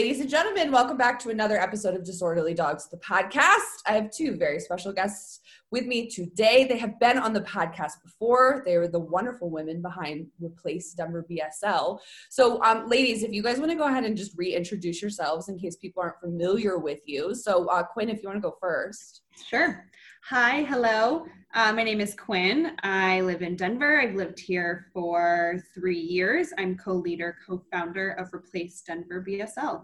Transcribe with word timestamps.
Ladies 0.00 0.20
and 0.20 0.30
gentlemen, 0.30 0.72
welcome 0.72 0.96
back 0.96 1.18
to 1.18 1.28
another 1.28 1.60
episode 1.60 1.94
of 1.94 2.02
Disorderly 2.02 2.54
Dogs, 2.54 2.88
the 2.88 2.96
podcast. 2.96 3.82
I 3.84 3.92
have 3.92 4.10
two 4.10 4.34
very 4.34 4.58
special 4.58 4.94
guests 4.94 5.40
with 5.70 5.84
me 5.84 6.08
today. 6.08 6.64
They 6.64 6.78
have 6.78 6.98
been 6.98 7.18
on 7.18 7.34
the 7.34 7.42
podcast 7.42 8.02
before. 8.02 8.62
They 8.64 8.76
are 8.76 8.88
the 8.88 8.98
wonderful 8.98 9.50
women 9.50 9.82
behind 9.82 10.28
Replace 10.40 10.94
Denver 10.94 11.26
BSL. 11.30 11.98
So, 12.30 12.62
um, 12.62 12.88
ladies, 12.88 13.22
if 13.22 13.34
you 13.34 13.42
guys 13.42 13.58
want 13.58 13.72
to 13.72 13.76
go 13.76 13.88
ahead 13.88 14.04
and 14.04 14.16
just 14.16 14.32
reintroduce 14.38 15.02
yourselves 15.02 15.50
in 15.50 15.58
case 15.58 15.76
people 15.76 16.02
aren't 16.02 16.18
familiar 16.18 16.78
with 16.78 17.00
you. 17.04 17.34
So, 17.34 17.66
uh, 17.66 17.82
Quinn, 17.82 18.08
if 18.08 18.22
you 18.22 18.30
want 18.30 18.38
to 18.38 18.48
go 18.48 18.56
first. 18.58 19.20
Sure. 19.50 19.84
Hi, 20.24 20.62
hello. 20.62 21.26
Uh, 21.54 21.72
my 21.72 21.82
name 21.82 22.00
is 22.00 22.14
Quinn. 22.14 22.76
I 22.84 23.20
live 23.22 23.42
in 23.42 23.56
Denver. 23.56 24.00
I've 24.00 24.14
lived 24.14 24.38
here 24.38 24.86
for 24.92 25.60
three 25.74 25.98
years. 25.98 26.52
I'm 26.56 26.76
co 26.76 26.92
leader, 26.92 27.36
co 27.44 27.64
founder 27.72 28.10
of 28.12 28.32
Replace 28.32 28.82
Denver 28.82 29.24
BSL. 29.26 29.82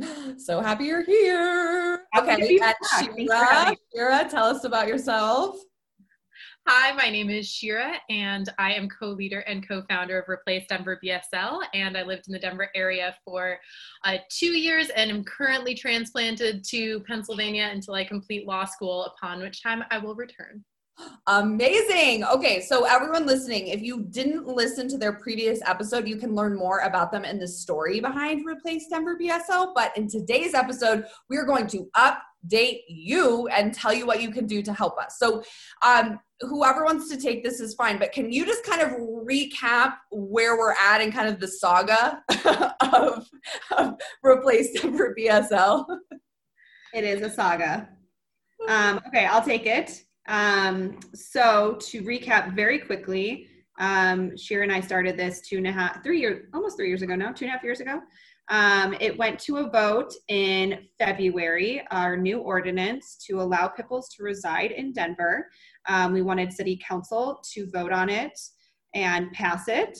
So 0.38 0.60
happy 0.60 0.84
you're 0.84 1.02
here. 1.02 2.04
Happy 2.12 2.30
okay, 2.30 2.60
and 2.62 3.16
Shira, 3.16 3.76
Shira, 3.92 4.28
tell 4.30 4.44
us 4.44 4.62
about 4.62 4.86
yourself. 4.86 5.56
Hi, 6.70 6.92
my 6.92 7.08
name 7.08 7.30
is 7.30 7.48
Shira, 7.48 7.94
and 8.10 8.46
I 8.58 8.74
am 8.74 8.90
co 8.90 9.06
leader 9.06 9.38
and 9.40 9.66
co 9.66 9.80
founder 9.88 10.18
of 10.18 10.28
Replace 10.28 10.66
Denver 10.68 11.00
BSL. 11.02 11.62
And 11.72 11.96
I 11.96 12.02
lived 12.02 12.24
in 12.28 12.34
the 12.34 12.38
Denver 12.38 12.68
area 12.74 13.16
for 13.24 13.58
uh, 14.04 14.18
two 14.28 14.48
years 14.50 14.90
and 14.90 15.10
am 15.10 15.24
currently 15.24 15.74
transplanted 15.74 16.62
to 16.64 17.00
Pennsylvania 17.08 17.70
until 17.72 17.94
I 17.94 18.04
complete 18.04 18.46
law 18.46 18.66
school, 18.66 19.06
upon 19.06 19.40
which 19.40 19.62
time 19.62 19.82
I 19.90 19.96
will 19.96 20.14
return. 20.14 20.62
Amazing. 21.26 22.24
Okay, 22.24 22.60
so 22.60 22.84
everyone 22.84 23.24
listening, 23.24 23.68
if 23.68 23.80
you 23.80 24.04
didn't 24.10 24.46
listen 24.46 24.88
to 24.88 24.98
their 24.98 25.14
previous 25.14 25.60
episode, 25.66 26.06
you 26.06 26.16
can 26.16 26.34
learn 26.34 26.54
more 26.54 26.80
about 26.80 27.10
them 27.10 27.24
and 27.24 27.40
the 27.40 27.48
story 27.48 27.98
behind 28.00 28.44
Replace 28.44 28.88
Denver 28.88 29.16
BSL. 29.18 29.72
But 29.74 29.96
in 29.96 30.06
today's 30.06 30.52
episode, 30.52 31.06
we 31.30 31.38
are 31.38 31.46
going 31.46 31.66
to 31.68 31.88
update 31.96 32.80
you 32.88 33.48
and 33.48 33.72
tell 33.72 33.94
you 33.94 34.04
what 34.04 34.20
you 34.20 34.30
can 34.30 34.46
do 34.46 34.60
to 34.60 34.74
help 34.74 34.98
us. 34.98 35.18
So, 35.18 35.42
um, 35.82 36.18
whoever 36.40 36.84
wants 36.84 37.08
to 37.10 37.16
take 37.16 37.42
this 37.42 37.60
is 37.60 37.74
fine, 37.74 37.98
but 37.98 38.12
can 38.12 38.30
you 38.30 38.46
just 38.46 38.64
kind 38.64 38.80
of 38.80 38.90
recap 38.90 39.94
where 40.10 40.56
we're 40.56 40.72
at 40.72 41.00
and 41.00 41.12
kind 41.12 41.28
of 41.28 41.40
the 41.40 41.48
saga 41.48 42.22
of, 42.92 43.26
of 43.76 43.94
Replace 44.22 44.80
Denver 44.80 45.14
BSL? 45.18 45.84
It 46.94 47.04
is 47.04 47.22
a 47.22 47.30
saga. 47.30 47.88
Um, 48.68 49.00
okay, 49.08 49.26
I'll 49.26 49.44
take 49.44 49.66
it. 49.66 50.02
Um, 50.26 50.98
so 51.14 51.78
to 51.80 52.02
recap 52.02 52.54
very 52.54 52.78
quickly, 52.78 53.48
um, 53.78 54.36
Shira 54.36 54.62
and 54.62 54.72
I 54.72 54.80
started 54.80 55.16
this 55.16 55.40
two 55.40 55.56
and 55.56 55.66
a 55.66 55.72
half, 55.72 56.02
three 56.02 56.20
years, 56.20 56.46
almost 56.52 56.76
three 56.76 56.88
years 56.88 57.02
ago 57.02 57.14
now, 57.14 57.32
two 57.32 57.44
and 57.44 57.50
a 57.50 57.56
half 57.56 57.64
years 57.64 57.80
ago. 57.80 58.00
Um, 58.50 58.96
it 58.98 59.16
went 59.18 59.38
to 59.40 59.58
a 59.58 59.70
vote 59.70 60.12
in 60.28 60.86
February, 60.98 61.86
our 61.90 62.16
new 62.16 62.38
ordinance 62.38 63.16
to 63.26 63.40
allow 63.40 63.68
pit 63.68 63.86
bulls 63.88 64.08
to 64.14 64.22
reside 64.22 64.70
in 64.70 64.92
Denver. 64.92 65.50
Um, 65.86 66.12
we 66.12 66.22
wanted 66.22 66.52
city 66.52 66.80
council 66.86 67.42
to 67.52 67.70
vote 67.70 67.92
on 67.92 68.08
it 68.08 68.38
and 68.94 69.30
pass 69.32 69.68
it. 69.68 69.98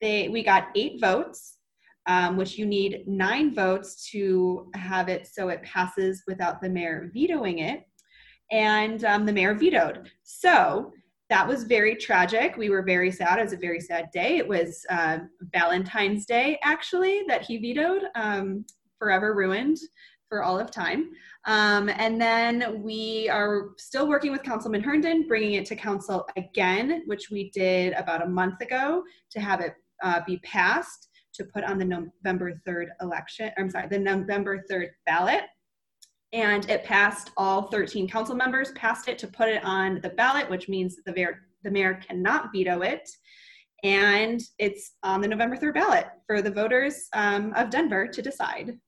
They, 0.00 0.28
we 0.28 0.42
got 0.42 0.68
eight 0.74 1.00
votes, 1.00 1.58
um, 2.06 2.36
which 2.36 2.56
you 2.56 2.66
need 2.66 3.04
nine 3.06 3.54
votes 3.54 4.08
to 4.10 4.70
have 4.74 5.08
it 5.08 5.26
so 5.26 5.48
it 5.48 5.62
passes 5.62 6.22
without 6.26 6.60
the 6.60 6.70
mayor 6.70 7.10
vetoing 7.12 7.58
it. 7.58 7.84
And 8.50 9.04
um, 9.04 9.26
the 9.26 9.32
mayor 9.32 9.54
vetoed. 9.54 10.10
So 10.22 10.92
that 11.28 11.46
was 11.46 11.64
very 11.64 11.94
tragic. 11.94 12.56
We 12.56 12.70
were 12.70 12.82
very 12.82 13.10
sad. 13.10 13.38
It 13.38 13.42
was 13.42 13.52
a 13.52 13.58
very 13.58 13.80
sad 13.80 14.10
day. 14.12 14.38
It 14.38 14.48
was 14.48 14.86
uh, 14.88 15.18
Valentine's 15.52 16.24
Day, 16.24 16.58
actually, 16.62 17.24
that 17.28 17.42
he 17.42 17.58
vetoed, 17.58 18.04
um, 18.14 18.64
forever 18.98 19.34
ruined 19.34 19.76
for 20.28 20.42
all 20.42 20.58
of 20.58 20.70
time. 20.70 21.10
Um, 21.48 21.88
and 21.88 22.20
then 22.20 22.82
we 22.82 23.28
are 23.30 23.70
still 23.78 24.06
working 24.06 24.32
with 24.32 24.42
Councilman 24.42 24.82
Herndon, 24.82 25.26
bringing 25.26 25.54
it 25.54 25.64
to 25.66 25.76
council 25.76 26.28
again, 26.36 27.02
which 27.06 27.30
we 27.30 27.50
did 27.50 27.94
about 27.94 28.22
a 28.22 28.28
month 28.28 28.60
ago 28.60 29.02
to 29.30 29.40
have 29.40 29.60
it 29.60 29.72
uh, 30.02 30.20
be 30.26 30.36
passed 30.40 31.08
to 31.32 31.44
put 31.44 31.64
on 31.64 31.78
the 31.78 31.86
November 31.86 32.60
3rd 32.68 32.88
election. 33.00 33.50
I'm 33.56 33.70
sorry, 33.70 33.88
the 33.88 33.98
November 33.98 34.62
3rd 34.70 34.88
ballot 35.06 35.44
and 36.34 36.68
it 36.68 36.84
passed 36.84 37.30
all 37.38 37.70
13 37.70 38.06
council 38.06 38.34
members 38.34 38.70
passed 38.72 39.08
it 39.08 39.18
to 39.18 39.26
put 39.26 39.48
it 39.48 39.64
on 39.64 39.98
the 40.02 40.10
ballot 40.10 40.50
which 40.50 40.68
means 40.68 40.96
the 41.06 41.12
mayor 41.14 41.38
the 41.64 41.70
mayor 41.70 41.94
cannot 42.06 42.50
veto 42.52 42.82
it 42.82 43.08
and 43.82 44.42
it's 44.58 44.92
on 45.02 45.22
the 45.22 45.28
november 45.28 45.56
3rd 45.56 45.72
ballot 45.72 46.06
for 46.26 46.42
the 46.42 46.50
voters 46.50 47.08
um, 47.14 47.54
of 47.54 47.70
denver 47.70 48.06
to 48.06 48.20
decide 48.20 48.78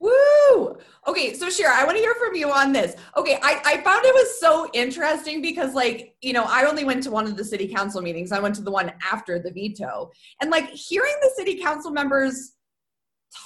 Woo! 0.00 0.78
Okay, 1.06 1.34
so 1.34 1.50
Shira, 1.50 1.72
I 1.74 1.84
want 1.84 1.96
to 1.96 2.02
hear 2.02 2.14
from 2.14 2.34
you 2.34 2.50
on 2.50 2.72
this. 2.72 2.94
Okay, 3.16 3.38
I, 3.42 3.60
I 3.64 3.76
found 3.78 4.04
it 4.04 4.14
was 4.14 4.38
so 4.38 4.70
interesting 4.72 5.42
because, 5.42 5.74
like, 5.74 6.14
you 6.20 6.32
know, 6.32 6.44
I 6.46 6.64
only 6.66 6.84
went 6.84 7.02
to 7.04 7.10
one 7.10 7.26
of 7.26 7.36
the 7.36 7.44
city 7.44 7.66
council 7.66 8.00
meetings. 8.00 8.30
I 8.30 8.38
went 8.38 8.54
to 8.56 8.62
the 8.62 8.70
one 8.70 8.92
after 9.10 9.38
the 9.38 9.50
veto. 9.50 10.10
And, 10.40 10.50
like, 10.50 10.68
hearing 10.70 11.14
the 11.20 11.32
city 11.36 11.60
council 11.60 11.90
members 11.90 12.52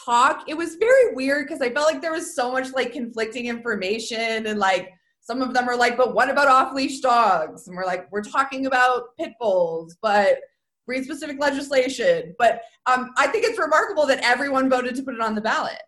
talk 0.05 0.45
it 0.49 0.57
was 0.57 0.77
very 0.77 1.15
weird 1.15 1.47
because 1.47 1.61
i 1.61 1.69
felt 1.69 1.93
like 1.93 2.01
there 2.01 2.13
was 2.13 2.35
so 2.35 2.53
much 2.53 2.73
like 2.73 2.93
conflicting 2.93 3.47
information 3.47 4.47
and 4.47 4.59
like 4.59 4.93
some 5.21 5.43
of 5.43 5.53
them 5.55 5.69
are 5.69 5.77
like 5.77 5.97
but 5.97 6.15
what 6.15 6.31
about 6.31 6.49
off 6.49 6.75
leash 6.75 7.01
dogs 7.01 7.67
and 7.67 7.77
we're 7.77 7.85
like 7.85 8.11
we're 8.13 8.23
talking 8.23 8.67
about 8.67 9.17
pit 9.19 9.33
bulls 9.41 9.97
but 10.01 10.39
breed 10.87 11.05
specific 11.05 11.39
legislation 11.41 12.35
but 12.39 12.63
um, 12.87 13.11
i 13.17 13.27
think 13.27 13.45
it's 13.45 13.59
remarkable 13.59 14.07
that 14.07 14.21
everyone 14.23 14.71
voted 14.71 14.95
to 14.95 15.03
put 15.03 15.15
it 15.15 15.21
on 15.21 15.35
the 15.35 15.41
ballot 15.41 15.83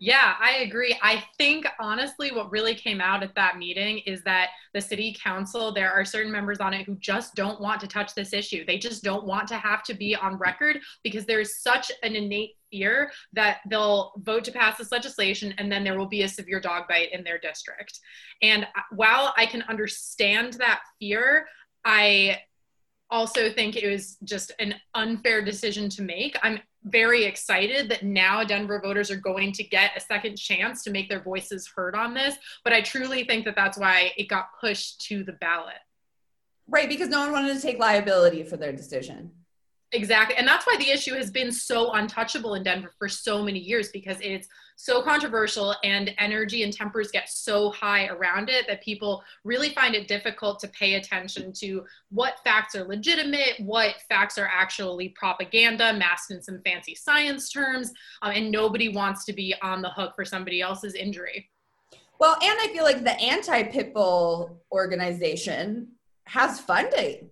yeah, 0.00 0.34
I 0.40 0.58
agree. 0.58 0.96
I 1.02 1.24
think 1.38 1.66
honestly, 1.80 2.30
what 2.30 2.50
really 2.52 2.74
came 2.74 3.00
out 3.00 3.22
at 3.22 3.34
that 3.34 3.58
meeting 3.58 3.98
is 4.06 4.22
that 4.22 4.50
the 4.72 4.80
city 4.80 5.16
council, 5.20 5.72
there 5.72 5.92
are 5.92 6.04
certain 6.04 6.30
members 6.30 6.60
on 6.60 6.72
it 6.72 6.86
who 6.86 6.94
just 6.96 7.34
don't 7.34 7.60
want 7.60 7.80
to 7.80 7.88
touch 7.88 8.14
this 8.14 8.32
issue. 8.32 8.64
They 8.64 8.78
just 8.78 9.02
don't 9.02 9.24
want 9.24 9.48
to 9.48 9.56
have 9.56 9.82
to 9.84 9.94
be 9.94 10.14
on 10.14 10.36
record 10.36 10.78
because 11.02 11.26
there's 11.26 11.60
such 11.62 11.90
an 12.02 12.14
innate 12.14 12.56
fear 12.70 13.10
that 13.32 13.58
they'll 13.68 14.12
vote 14.18 14.44
to 14.44 14.52
pass 14.52 14.78
this 14.78 14.92
legislation 14.92 15.54
and 15.58 15.70
then 15.70 15.82
there 15.82 15.98
will 15.98 16.08
be 16.08 16.22
a 16.22 16.28
severe 16.28 16.60
dog 16.60 16.86
bite 16.88 17.12
in 17.12 17.24
their 17.24 17.38
district. 17.38 17.98
And 18.42 18.64
uh, 18.64 18.82
while 18.94 19.34
I 19.36 19.46
can 19.46 19.62
understand 19.62 20.54
that 20.54 20.80
fear, 21.00 21.46
I 21.84 22.38
also 23.10 23.50
think 23.50 23.76
it 23.76 23.88
was 23.88 24.16
just 24.24 24.52
an 24.58 24.74
unfair 24.94 25.42
decision 25.42 25.88
to 25.90 26.02
make. 26.02 26.36
I'm 26.42 26.60
very 26.90 27.24
excited 27.24 27.88
that 27.90 28.02
now 28.02 28.44
Denver 28.44 28.80
voters 28.80 29.10
are 29.10 29.16
going 29.16 29.52
to 29.52 29.64
get 29.64 29.96
a 29.96 30.00
second 30.00 30.36
chance 30.36 30.82
to 30.84 30.90
make 30.90 31.08
their 31.08 31.22
voices 31.22 31.70
heard 31.74 31.94
on 31.94 32.14
this. 32.14 32.36
But 32.64 32.72
I 32.72 32.80
truly 32.80 33.24
think 33.24 33.44
that 33.44 33.56
that's 33.56 33.78
why 33.78 34.12
it 34.16 34.28
got 34.28 34.58
pushed 34.60 35.00
to 35.08 35.24
the 35.24 35.32
ballot. 35.32 35.74
Right, 36.66 36.88
because 36.88 37.08
no 37.08 37.20
one 37.20 37.32
wanted 37.32 37.54
to 37.54 37.60
take 37.60 37.78
liability 37.78 38.42
for 38.42 38.56
their 38.56 38.72
decision. 38.72 39.32
Exactly. 39.92 40.36
And 40.36 40.46
that's 40.46 40.66
why 40.66 40.76
the 40.76 40.90
issue 40.90 41.14
has 41.14 41.30
been 41.30 41.50
so 41.50 41.92
untouchable 41.92 42.54
in 42.54 42.62
Denver 42.62 42.92
for 42.98 43.08
so 43.08 43.42
many 43.42 43.58
years 43.58 43.88
because 43.88 44.18
it's 44.20 44.46
so 44.76 45.00
controversial 45.00 45.74
and 45.82 46.14
energy 46.18 46.62
and 46.62 46.72
tempers 46.72 47.10
get 47.10 47.30
so 47.30 47.70
high 47.70 48.06
around 48.08 48.50
it 48.50 48.66
that 48.68 48.82
people 48.82 49.24
really 49.44 49.70
find 49.70 49.94
it 49.94 50.06
difficult 50.06 50.60
to 50.60 50.68
pay 50.68 50.94
attention 50.94 51.54
to 51.54 51.84
what 52.10 52.38
facts 52.44 52.74
are 52.74 52.84
legitimate, 52.84 53.54
what 53.60 53.94
facts 54.10 54.36
are 54.36 54.50
actually 54.52 55.08
propaganda, 55.18 55.94
masked 55.94 56.32
in 56.32 56.42
some 56.42 56.60
fancy 56.66 56.94
science 56.94 57.48
terms, 57.48 57.90
um, 58.20 58.32
and 58.32 58.50
nobody 58.50 58.90
wants 58.90 59.24
to 59.24 59.32
be 59.32 59.54
on 59.62 59.80
the 59.80 59.90
hook 59.90 60.12
for 60.14 60.24
somebody 60.24 60.60
else's 60.60 60.94
injury. 60.94 61.48
Well, 62.20 62.34
and 62.34 62.58
I 62.60 62.68
feel 62.74 62.84
like 62.84 63.04
the 63.04 63.18
anti 63.18 63.62
pitbull 63.62 64.58
organization 64.70 65.92
has 66.26 66.60
funding 66.60 67.30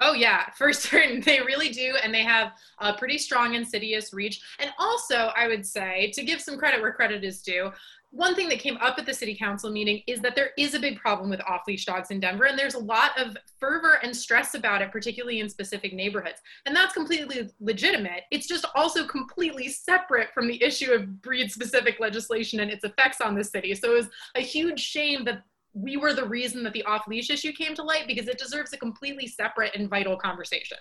Oh 0.00 0.12
yeah, 0.12 0.50
for 0.56 0.72
certain, 0.72 1.20
they 1.20 1.40
really 1.40 1.70
do, 1.70 1.96
and 2.02 2.12
they 2.12 2.22
have 2.22 2.52
a 2.78 2.94
pretty 2.94 3.18
strong 3.18 3.54
insidious 3.54 4.12
reach. 4.12 4.40
And 4.58 4.70
also, 4.78 5.30
I 5.36 5.48
would 5.48 5.66
say 5.66 6.10
to 6.14 6.24
give 6.24 6.40
some 6.40 6.58
credit 6.58 6.80
where 6.80 6.92
credit 6.92 7.24
is 7.24 7.42
due, 7.42 7.72
one 8.10 8.34
thing 8.34 8.48
that 8.48 8.58
came 8.58 8.78
up 8.78 8.98
at 8.98 9.04
the 9.04 9.12
city 9.12 9.34
council 9.34 9.70
meeting 9.70 10.02
is 10.06 10.20
that 10.20 10.34
there 10.34 10.50
is 10.56 10.72
a 10.72 10.80
big 10.80 10.98
problem 10.98 11.28
with 11.28 11.42
off 11.42 11.62
leash 11.66 11.84
dogs 11.84 12.10
in 12.10 12.20
Denver, 12.20 12.44
and 12.44 12.58
there's 12.58 12.74
a 12.74 12.78
lot 12.78 13.18
of 13.20 13.36
fervor 13.60 13.98
and 14.02 14.16
stress 14.16 14.54
about 14.54 14.80
it, 14.80 14.90
particularly 14.90 15.40
in 15.40 15.48
specific 15.48 15.92
neighborhoods. 15.92 16.40
And 16.64 16.74
that's 16.74 16.94
completely 16.94 17.50
legitimate. 17.60 18.22
It's 18.30 18.46
just 18.46 18.64
also 18.74 19.06
completely 19.06 19.68
separate 19.68 20.32
from 20.32 20.48
the 20.48 20.62
issue 20.62 20.92
of 20.92 21.20
breed 21.20 21.52
specific 21.52 22.00
legislation 22.00 22.60
and 22.60 22.70
its 22.70 22.84
effects 22.84 23.20
on 23.20 23.34
the 23.34 23.44
city. 23.44 23.74
So 23.74 23.92
it 23.92 23.96
was 23.96 24.08
a 24.36 24.40
huge 24.40 24.80
shame 24.80 25.24
that 25.26 25.42
we 25.74 25.96
were 25.96 26.12
the 26.12 26.26
reason 26.26 26.62
that 26.64 26.72
the 26.72 26.82
off 26.84 27.06
leash 27.06 27.30
issue 27.30 27.52
came 27.52 27.74
to 27.74 27.82
light 27.82 28.06
because 28.06 28.28
it 28.28 28.38
deserves 28.38 28.72
a 28.72 28.78
completely 28.78 29.26
separate 29.26 29.74
and 29.74 29.88
vital 29.88 30.16
conversation. 30.16 30.78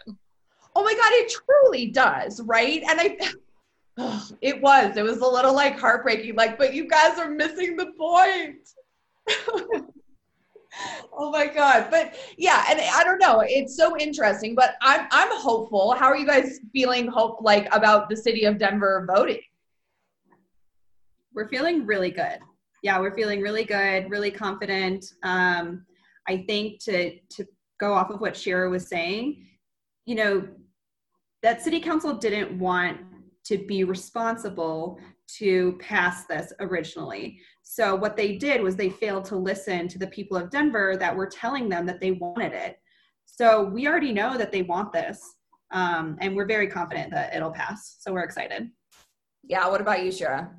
Oh 0.75 0.83
my 0.83 0.93
God, 0.93 1.11
it 1.13 1.33
truly 1.45 1.87
does, 1.87 2.41
right? 2.43 2.83
And 2.87 2.99
I, 2.99 3.17
it 4.41 4.61
was. 4.61 4.97
It 4.97 5.03
was 5.03 5.17
a 5.19 5.27
little 5.27 5.53
like 5.53 5.79
heartbreaking. 5.79 6.35
Like, 6.35 6.57
but 6.57 6.73
you 6.73 6.87
guys 6.87 7.17
are 7.19 7.29
missing 7.29 7.75
the 7.75 7.91
point. 7.97 8.69
oh 11.17 11.31
my 11.31 11.47
god 11.47 11.87
but 11.89 12.15
yeah 12.37 12.65
and 12.69 12.79
i 12.93 13.03
don't 13.03 13.19
know 13.19 13.43
it's 13.45 13.75
so 13.75 13.97
interesting 13.97 14.53
but 14.53 14.75
i'm 14.81 15.07
i'm 15.11 15.29
hopeful 15.37 15.93
how 15.93 16.05
are 16.05 16.17
you 16.17 16.25
guys 16.25 16.59
feeling 16.71 17.07
hope 17.07 17.39
like 17.41 17.67
about 17.73 18.09
the 18.09 18.15
city 18.15 18.45
of 18.45 18.57
denver 18.57 19.05
voting 19.11 19.39
we're 21.33 21.47
feeling 21.47 21.85
really 21.85 22.11
good 22.11 22.39
yeah 22.83 22.99
we're 22.99 23.15
feeling 23.15 23.41
really 23.41 23.63
good 23.63 24.09
really 24.09 24.31
confident 24.31 25.05
um 25.23 25.85
i 26.27 26.37
think 26.47 26.79
to 26.79 27.17
to 27.29 27.45
go 27.79 27.93
off 27.93 28.09
of 28.09 28.21
what 28.21 28.35
shira 28.35 28.69
was 28.69 28.87
saying 28.87 29.45
you 30.05 30.15
know 30.15 30.47
that 31.43 31.61
city 31.61 31.79
council 31.79 32.13
didn't 32.13 32.57
want 32.57 32.97
to 33.45 33.57
be 33.57 33.83
responsible 33.83 34.99
to 35.27 35.77
pass 35.79 36.25
this 36.25 36.51
originally. 36.59 37.39
So 37.63 37.95
what 37.95 38.17
they 38.17 38.37
did 38.37 38.61
was 38.61 38.75
they 38.75 38.89
failed 38.89 39.25
to 39.25 39.35
listen 39.35 39.87
to 39.89 39.99
the 39.99 40.07
people 40.07 40.37
of 40.37 40.49
Denver 40.49 40.95
that 40.97 41.15
were 41.15 41.27
telling 41.27 41.69
them 41.69 41.85
that 41.85 41.99
they 41.99 42.11
wanted 42.11 42.53
it. 42.53 42.77
So 43.25 43.63
we 43.63 43.87
already 43.87 44.13
know 44.13 44.37
that 44.37 44.51
they 44.51 44.61
want 44.61 44.93
this, 44.93 45.35
um, 45.71 46.17
and 46.21 46.35
we're 46.35 46.45
very 46.45 46.67
confident 46.67 47.11
that 47.11 47.35
it'll 47.35 47.51
pass. 47.51 47.97
So 47.99 48.13
we're 48.13 48.23
excited. 48.23 48.69
Yeah. 49.43 49.67
What 49.67 49.81
about 49.81 50.03
you, 50.03 50.11
Shira? 50.11 50.49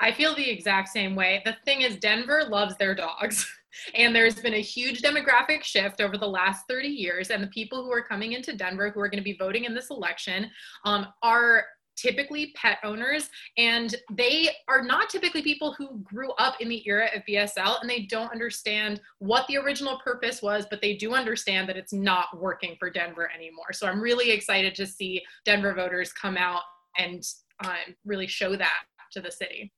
I 0.00 0.12
feel 0.12 0.34
the 0.34 0.50
exact 0.50 0.88
same 0.88 1.14
way. 1.14 1.42
The 1.44 1.56
thing 1.64 1.82
is, 1.82 1.96
Denver 1.96 2.44
loves 2.48 2.76
their 2.76 2.94
dogs. 2.94 3.50
And 3.94 4.14
there's 4.14 4.36
been 4.36 4.54
a 4.54 4.62
huge 4.62 5.02
demographic 5.02 5.64
shift 5.64 6.00
over 6.00 6.16
the 6.16 6.28
last 6.28 6.64
30 6.68 6.86
years. 6.86 7.30
And 7.30 7.42
the 7.42 7.48
people 7.48 7.82
who 7.82 7.92
are 7.92 8.04
coming 8.04 8.32
into 8.32 8.56
Denver 8.56 8.90
who 8.90 9.00
are 9.00 9.08
going 9.08 9.18
to 9.18 9.24
be 9.24 9.36
voting 9.36 9.64
in 9.64 9.74
this 9.74 9.90
election 9.90 10.48
um, 10.84 11.08
are 11.24 11.64
typically 11.96 12.52
pet 12.56 12.78
owners 12.82 13.28
and 13.56 13.94
they 14.12 14.48
are 14.68 14.82
not 14.82 15.08
typically 15.08 15.42
people 15.42 15.72
who 15.74 15.98
grew 16.00 16.32
up 16.32 16.60
in 16.60 16.68
the 16.68 16.86
era 16.86 17.08
of 17.14 17.22
BSL 17.28 17.80
and 17.80 17.88
they 17.88 18.02
don't 18.02 18.32
understand 18.32 19.00
what 19.18 19.46
the 19.46 19.56
original 19.56 20.00
purpose 20.02 20.42
was 20.42 20.66
but 20.70 20.80
they 20.82 20.96
do 20.96 21.14
understand 21.14 21.68
that 21.68 21.76
it's 21.76 21.92
not 21.92 22.26
working 22.36 22.74
for 22.80 22.90
Denver 22.90 23.30
anymore 23.32 23.72
so 23.72 23.86
I'm 23.86 24.00
really 24.00 24.32
excited 24.32 24.74
to 24.74 24.86
see 24.86 25.22
Denver 25.44 25.72
voters 25.72 26.12
come 26.12 26.36
out 26.36 26.62
and 26.98 27.22
um, 27.64 27.94
really 28.04 28.26
show 28.26 28.56
that 28.56 28.82
to 29.12 29.20
the 29.20 29.30
city 29.30 29.72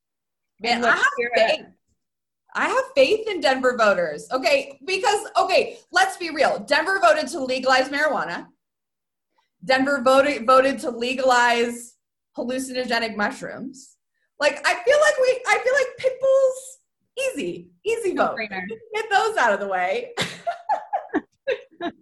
Man, 0.61 0.85
I 0.85 0.97
have 0.97 1.05
faith. 1.35 1.67
I 2.55 2.69
have 2.69 2.85
faith 2.95 3.29
in 3.29 3.41
Denver 3.41 3.77
voters. 3.77 4.27
Okay, 4.33 4.79
because 4.85 5.29
okay, 5.37 5.79
let's 5.93 6.17
be 6.17 6.31
real. 6.31 6.61
Denver 6.61 7.01
voted 7.03 7.29
to 7.29 7.41
legalize 7.41 7.89
marijuana. 7.89 8.47
Denver 9.65 10.01
voted 10.03 10.47
voted 10.47 10.79
to 10.81 10.91
legalize 10.91 11.95
hallucinogenic 12.37 13.17
mushrooms. 13.17 13.97
Like 14.41 14.67
I 14.67 14.75
feel 14.75 14.99
like 15.01 15.19
we 15.21 15.43
I 15.47 15.59
feel 15.59 15.75
like 15.75 15.97
pit 15.99 16.13
bulls 16.21 16.79
easy, 17.19 17.71
easy 17.85 18.13
no 18.13 18.29
vote. 18.29 18.39
Get 18.39 19.11
those 19.11 19.37
out 19.37 19.53
of 19.53 19.61
the 19.61 19.69
way. 19.69 20.13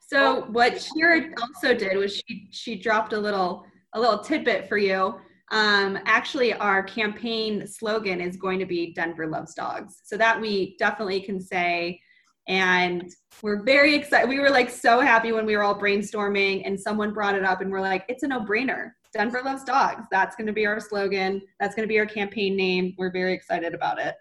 so 0.00 0.46
what 0.50 0.82
Shira 0.82 1.30
also 1.40 1.74
did 1.74 1.96
was 1.96 2.16
she 2.16 2.48
she 2.50 2.76
dropped 2.76 3.12
a 3.12 3.18
little 3.18 3.64
a 3.94 4.00
little 4.00 4.18
tidbit 4.18 4.68
for 4.68 4.78
you. 4.78 5.14
Um, 5.52 5.98
actually, 6.06 6.54
our 6.54 6.82
campaign 6.82 7.66
slogan 7.66 8.22
is 8.22 8.36
going 8.36 8.58
to 8.58 8.64
be 8.64 8.94
Denver 8.94 9.26
loves 9.26 9.54
dogs. 9.54 10.00
So 10.02 10.16
that 10.16 10.40
we 10.40 10.76
definitely 10.78 11.20
can 11.20 11.40
say. 11.40 12.00
And 12.48 13.08
we're 13.42 13.62
very 13.62 13.94
excited. 13.94 14.28
We 14.28 14.40
were 14.40 14.50
like 14.50 14.70
so 14.70 15.00
happy 15.00 15.30
when 15.30 15.46
we 15.46 15.56
were 15.56 15.62
all 15.62 15.78
brainstorming 15.78 16.62
and 16.64 16.80
someone 16.80 17.12
brought 17.12 17.36
it 17.36 17.44
up 17.44 17.60
and 17.60 17.70
we're 17.70 17.80
like, 17.80 18.04
it's 18.08 18.24
a 18.24 18.28
no 18.28 18.40
brainer. 18.40 18.92
Denver 19.12 19.42
loves 19.44 19.62
dogs. 19.62 20.06
That's 20.10 20.34
going 20.34 20.46
to 20.46 20.52
be 20.54 20.66
our 20.66 20.80
slogan. 20.80 21.42
That's 21.60 21.74
going 21.74 21.86
to 21.86 21.92
be 21.92 21.98
our 21.98 22.06
campaign 22.06 22.56
name. 22.56 22.94
We're 22.96 23.12
very 23.12 23.34
excited 23.34 23.74
about 23.74 24.00
it. 24.00 24.14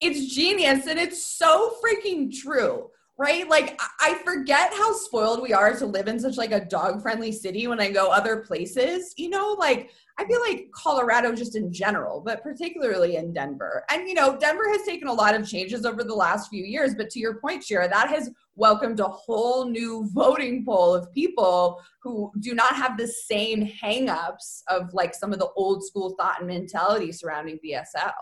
It's 0.00 0.32
genius 0.32 0.86
and 0.86 0.98
it's 0.98 1.26
so 1.26 1.74
freaking 1.84 2.32
true 2.32 2.88
right? 3.18 3.48
Like 3.48 3.80
i 4.00 4.14
forget 4.24 4.72
how 4.74 4.92
spoiled 4.92 5.42
we 5.42 5.52
are 5.52 5.74
to 5.76 5.86
live 5.86 6.08
in 6.08 6.20
such 6.20 6.36
like 6.36 6.52
a 6.52 6.64
dog 6.64 7.02
friendly 7.02 7.32
city 7.32 7.66
when 7.66 7.80
i 7.80 7.90
go 7.90 8.10
other 8.10 8.38
places 8.38 9.14
you 9.16 9.30
know? 9.30 9.56
Like 9.58 9.90
i 10.18 10.24
feel 10.26 10.40
like 10.40 10.70
colorado 10.72 11.34
just 11.34 11.56
in 11.56 11.72
general 11.72 12.20
but 12.20 12.42
particularly 12.42 13.16
in 13.16 13.32
denver. 13.32 13.84
And 13.90 14.08
you 14.08 14.14
know 14.14 14.36
denver 14.36 14.68
has 14.68 14.82
taken 14.82 15.08
a 15.08 15.12
lot 15.12 15.34
of 15.34 15.48
changes 15.48 15.84
over 15.84 16.04
the 16.04 16.14
last 16.14 16.48
few 16.48 16.64
years 16.64 16.94
but 16.94 17.10
to 17.10 17.18
your 17.18 17.40
point 17.40 17.64
shira 17.64 17.88
that 17.88 18.08
has 18.08 18.30
welcomed 18.54 19.00
a 19.00 19.08
whole 19.08 19.68
new 19.68 20.08
voting 20.12 20.64
pool 20.64 20.94
of 20.94 21.12
people 21.12 21.80
who 22.02 22.32
do 22.40 22.54
not 22.54 22.74
have 22.74 22.96
the 22.96 23.06
same 23.06 23.66
hangups 23.66 24.62
of 24.68 24.92
like 24.94 25.14
some 25.14 25.32
of 25.32 25.38
the 25.38 25.50
old 25.56 25.84
school 25.84 26.14
thought 26.18 26.38
and 26.38 26.48
mentality 26.48 27.12
surrounding 27.12 27.58
bsl 27.64 28.12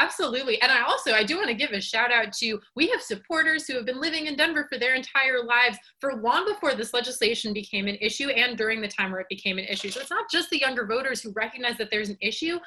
Absolutely. 0.00 0.60
And 0.62 0.72
I 0.72 0.80
also 0.82 1.12
I 1.12 1.24
do 1.24 1.36
want 1.36 1.48
to 1.48 1.54
give 1.54 1.72
a 1.72 1.80
shout 1.80 2.10
out 2.10 2.32
to 2.34 2.58
we 2.74 2.88
have 2.88 3.02
supporters 3.02 3.66
who 3.66 3.74
have 3.74 3.84
been 3.84 4.00
living 4.00 4.26
in 4.26 4.36
Denver 4.36 4.66
for 4.70 4.78
their 4.78 4.94
entire 4.94 5.44
lives 5.44 5.76
for 6.00 6.14
long 6.16 6.46
before 6.46 6.74
this 6.74 6.94
legislation 6.94 7.52
became 7.52 7.86
an 7.86 7.96
issue 8.00 8.30
and 8.30 8.56
during 8.56 8.80
the 8.80 8.88
time 8.88 9.10
where 9.10 9.20
it 9.20 9.28
became 9.28 9.58
an 9.58 9.66
issue. 9.66 9.90
So 9.90 10.00
it's 10.00 10.10
not 10.10 10.30
just 10.30 10.48
the 10.48 10.58
younger 10.58 10.86
voters 10.86 11.20
who 11.20 11.32
recognize 11.32 11.76
that 11.76 11.90
there's 11.90 12.08
an 12.08 12.16
issue. 12.22 12.58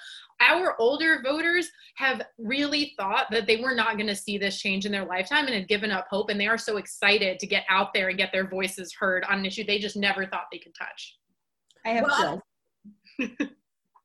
Our 0.42 0.80
older 0.80 1.22
voters 1.24 1.72
have 1.96 2.22
really 2.38 2.94
thought 2.98 3.32
that 3.32 3.48
they 3.48 3.58
were 3.58 3.74
not 3.74 3.98
going 3.98 4.08
to 4.08 4.16
see 4.16 4.38
this 4.38 4.60
change 4.60 4.86
in 4.86 4.92
their 4.92 5.06
lifetime 5.06 5.46
and 5.48 5.56
had 5.56 5.68
given 5.68 5.90
up 5.90 6.06
hope 6.12 6.30
and 6.30 6.40
they 6.40 6.48
are 6.48 6.58
so 6.58 6.78
excited 6.78 7.40
to 7.40 7.48
get 7.48 7.64
out 7.68 7.96
there 7.96 8.10
and 8.10 8.18
get 8.18 8.32
their 8.32 8.48
voices 8.48 8.94
heard 8.94 9.24
on 9.26 9.40
an 9.40 9.46
issue 9.46 9.64
they 9.64 9.80
just 9.80 9.96
never 9.96 10.28
thought 10.28 10.46
they 10.52 10.60
could 10.60 10.76
touch. 10.76 11.18
I 11.84 11.90
have 11.90 12.06
well, 12.06 12.44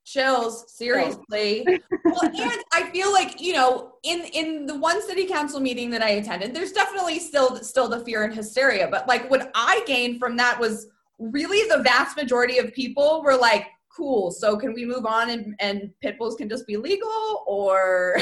chills 0.09 0.65
seriously 0.75 1.65
well, 2.05 2.23
and 2.25 2.61
i 2.73 2.89
feel 2.93 3.13
like 3.13 3.41
you 3.41 3.53
know 3.53 3.93
in 4.05 4.21
in 4.33 4.67
the 4.67 4.77
one 4.77 5.03
city 5.07 5.27
council 5.27 5.61
meeting 5.61 5.91
that 5.91 6.03
i 6.03 6.11
attended 6.11 6.55
there's 6.55 6.73
definitely 6.73 7.19
still 7.19 7.57
still 7.57 7.89
the 7.89 8.01
fear 8.05 8.25
and 8.25 8.35
hysteria 8.35 8.89
but 8.91 9.07
like 9.07 9.29
what 9.31 9.51
i 9.55 9.83
gained 9.87 10.19
from 10.19 10.37
that 10.37 10.59
was 10.59 10.87
really 11.19 11.69
the 11.69 11.83
vast 11.83 12.17
majority 12.17 12.59
of 12.59 12.73
people 12.73 13.23
were 13.23 13.37
like 13.37 13.67
cool 13.95 14.31
so 14.31 14.57
can 14.57 14.73
we 14.73 14.85
move 14.85 15.05
on 15.05 15.31
and 15.31 15.55
and 15.61 15.91
pit 16.01 16.17
bulls 16.19 16.37
can 16.37 16.49
just 16.49 16.67
be 16.67 16.77
legal 16.77 17.45
or 17.47 18.19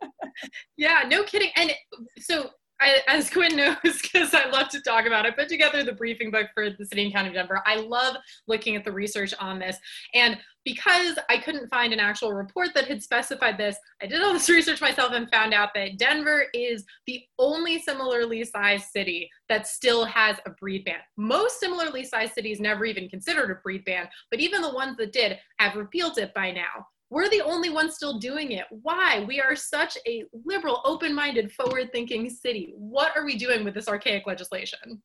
yeah 0.76 1.04
no 1.06 1.22
kidding 1.22 1.50
and 1.56 1.72
so 2.18 2.50
I, 2.80 2.98
as 3.08 3.30
Quinn 3.30 3.56
knows, 3.56 3.76
because 3.82 4.34
I 4.34 4.48
love 4.50 4.68
to 4.70 4.80
talk 4.80 5.06
about 5.06 5.26
it, 5.26 5.36
put 5.36 5.48
together 5.48 5.84
the 5.84 5.92
briefing 5.92 6.30
book 6.30 6.48
for 6.54 6.70
the 6.70 6.84
City 6.84 7.04
and 7.04 7.12
County 7.12 7.28
of 7.28 7.34
Denver. 7.34 7.62
I 7.66 7.76
love 7.76 8.16
looking 8.46 8.76
at 8.76 8.84
the 8.84 8.92
research 8.92 9.32
on 9.38 9.58
this. 9.58 9.78
And 10.12 10.38
because 10.64 11.18
I 11.28 11.38
couldn't 11.38 11.68
find 11.68 11.92
an 11.92 12.00
actual 12.00 12.32
report 12.32 12.70
that 12.74 12.86
had 12.86 13.02
specified 13.02 13.58
this, 13.58 13.76
I 14.02 14.06
did 14.06 14.22
all 14.22 14.32
this 14.32 14.48
research 14.48 14.80
myself 14.80 15.12
and 15.12 15.30
found 15.30 15.52
out 15.52 15.70
that 15.74 15.98
Denver 15.98 16.46
is 16.54 16.84
the 17.06 17.22
only 17.38 17.80
similarly 17.80 18.44
sized 18.44 18.86
city 18.90 19.30
that 19.48 19.66
still 19.66 20.04
has 20.04 20.36
a 20.46 20.50
breed 20.50 20.84
ban. 20.84 20.98
Most 21.16 21.60
similarly 21.60 22.04
sized 22.04 22.34
cities 22.34 22.60
never 22.60 22.84
even 22.84 23.08
considered 23.08 23.50
a 23.50 23.56
breed 23.56 23.84
ban, 23.84 24.08
but 24.30 24.40
even 24.40 24.62
the 24.62 24.72
ones 24.72 24.96
that 24.96 25.12
did 25.12 25.38
have 25.58 25.76
repealed 25.76 26.18
it 26.18 26.32
by 26.34 26.50
now. 26.50 26.86
We're 27.10 27.28
the 27.28 27.42
only 27.42 27.70
ones 27.70 27.94
still 27.94 28.18
doing 28.18 28.52
it. 28.52 28.64
Why? 28.70 29.24
We 29.28 29.40
are 29.40 29.54
such 29.54 29.96
a 30.06 30.24
liberal, 30.44 30.80
open 30.84 31.14
minded, 31.14 31.52
forward 31.52 31.92
thinking 31.92 32.28
city. 32.28 32.72
What 32.76 33.16
are 33.16 33.24
we 33.24 33.36
doing 33.36 33.62
with 33.62 33.74
this 33.74 33.88
archaic 33.88 34.26
legislation? 34.26 35.02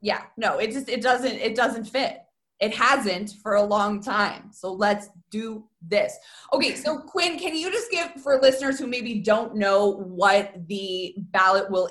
Yeah, 0.00 0.22
no, 0.36 0.58
it 0.58 0.72
just 0.72 0.88
it 0.88 1.02
doesn't 1.02 1.36
it 1.36 1.54
doesn't 1.54 1.84
fit. 1.84 2.22
It 2.60 2.74
hasn't 2.74 3.34
for 3.42 3.54
a 3.54 3.62
long 3.62 4.02
time. 4.02 4.50
So 4.52 4.72
let's 4.72 5.10
do 5.30 5.64
this. 5.80 6.16
Okay, 6.52 6.74
so 6.74 6.98
Quinn, 6.98 7.38
can 7.38 7.54
you 7.54 7.70
just 7.70 7.90
give 7.90 8.12
for 8.22 8.40
listeners 8.40 8.78
who 8.78 8.86
maybe 8.86 9.20
don't 9.20 9.54
know 9.54 9.92
what 9.92 10.54
the 10.66 11.14
ballot 11.30 11.70
will 11.70 11.88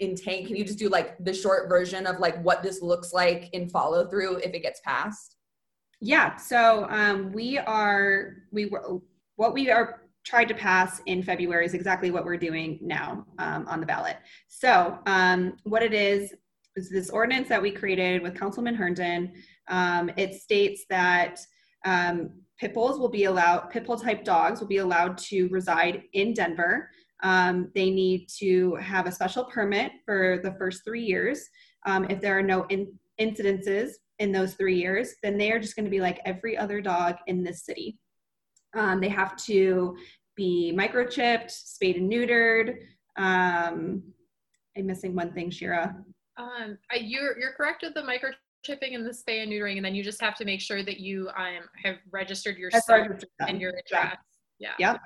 entail? 0.00 0.46
can 0.46 0.56
you 0.56 0.64
just 0.64 0.78
do 0.78 0.88
like 0.88 1.16
the 1.24 1.34
short 1.34 1.68
version 1.68 2.06
of 2.06 2.18
like 2.20 2.40
what 2.44 2.62
this 2.62 2.80
looks 2.82 3.12
like 3.12 3.48
in 3.52 3.68
follow 3.68 4.06
through 4.08 4.36
if 4.36 4.54
it 4.54 4.62
gets 4.62 4.80
passed? 4.84 5.36
Yeah. 6.00 6.36
So 6.36 6.86
um, 6.90 7.32
we 7.32 7.58
are 7.58 8.36
we 8.52 8.66
were 8.66 9.00
what 9.36 9.54
we 9.54 9.70
are 9.70 10.02
tried 10.24 10.48
to 10.48 10.54
pass 10.54 11.00
in 11.06 11.22
February 11.22 11.66
is 11.66 11.74
exactly 11.74 12.10
what 12.10 12.24
we're 12.24 12.36
doing 12.36 12.78
now 12.80 13.26
um, 13.38 13.66
on 13.68 13.80
the 13.80 13.86
ballot. 13.86 14.16
So 14.48 14.98
um, 15.06 15.56
what 15.64 15.82
it 15.82 15.92
is 15.92 16.34
is 16.76 16.90
this 16.90 17.10
ordinance 17.10 17.48
that 17.48 17.62
we 17.62 17.70
created 17.70 18.22
with 18.22 18.38
Councilman 18.38 18.74
Herndon. 18.74 19.32
Um, 19.68 20.10
it 20.16 20.34
states 20.34 20.84
that 20.90 21.40
um, 21.84 22.30
pit 22.58 22.74
bulls 22.74 22.98
will 22.98 23.08
be 23.08 23.24
allowed, 23.24 23.70
pit 23.70 23.86
bull 23.86 23.98
type 23.98 24.24
dogs 24.24 24.60
will 24.60 24.66
be 24.66 24.78
allowed 24.78 25.18
to 25.18 25.48
reside 25.48 26.02
in 26.12 26.34
Denver. 26.34 26.90
Um, 27.22 27.70
they 27.74 27.90
need 27.90 28.28
to 28.38 28.74
have 28.76 29.06
a 29.06 29.12
special 29.12 29.44
permit 29.44 29.92
for 30.04 30.40
the 30.42 30.52
first 30.52 30.84
three 30.84 31.02
years. 31.04 31.48
Um, 31.86 32.06
if 32.10 32.20
there 32.20 32.36
are 32.36 32.42
no 32.42 32.64
in- 32.64 32.98
incidences 33.20 33.92
in 34.18 34.32
those 34.32 34.54
three 34.54 34.76
years, 34.76 35.14
then 35.22 35.38
they 35.38 35.52
are 35.52 35.60
just 35.60 35.76
going 35.76 35.84
to 35.84 35.90
be 35.90 36.00
like 36.00 36.20
every 36.24 36.56
other 36.56 36.80
dog 36.80 37.16
in 37.26 37.42
this 37.42 37.64
city. 37.64 37.98
Um, 38.74 39.00
they 39.00 39.08
have 39.08 39.36
to 39.44 39.96
be 40.36 40.72
microchipped, 40.76 41.50
spayed 41.50 41.96
and 41.96 42.10
neutered. 42.10 42.78
Um, 43.16 44.02
I'm 44.76 44.86
missing 44.86 45.14
one 45.14 45.32
thing, 45.32 45.50
Shira. 45.50 45.94
Um, 46.36 46.78
you're 46.94 47.38
you're 47.38 47.52
correct 47.52 47.82
with 47.82 47.94
the 47.94 48.02
microchipping 48.02 48.94
and 48.94 49.06
the 49.06 49.10
spay 49.10 49.42
and 49.42 49.52
neutering, 49.52 49.76
and 49.76 49.84
then 49.84 49.94
you 49.94 50.02
just 50.02 50.20
have 50.20 50.36
to 50.36 50.44
make 50.44 50.60
sure 50.60 50.82
that 50.82 50.98
you 50.98 51.28
um, 51.36 51.68
have 51.82 51.96
registered 52.10 52.56
yourself 52.56 53.08
and 53.40 53.60
your 53.60 53.72
address. 53.86 54.16
Yeah. 54.58 54.72
Yep. 54.78 55.00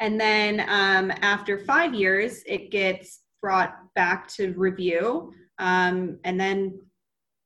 And 0.00 0.20
then 0.20 0.60
um, 0.68 1.12
after 1.22 1.58
five 1.58 1.94
years, 1.94 2.42
it 2.46 2.70
gets 2.70 3.20
brought 3.40 3.74
back 3.94 4.28
to 4.34 4.52
review, 4.54 5.32
um, 5.58 6.18
and 6.24 6.40
then 6.40 6.80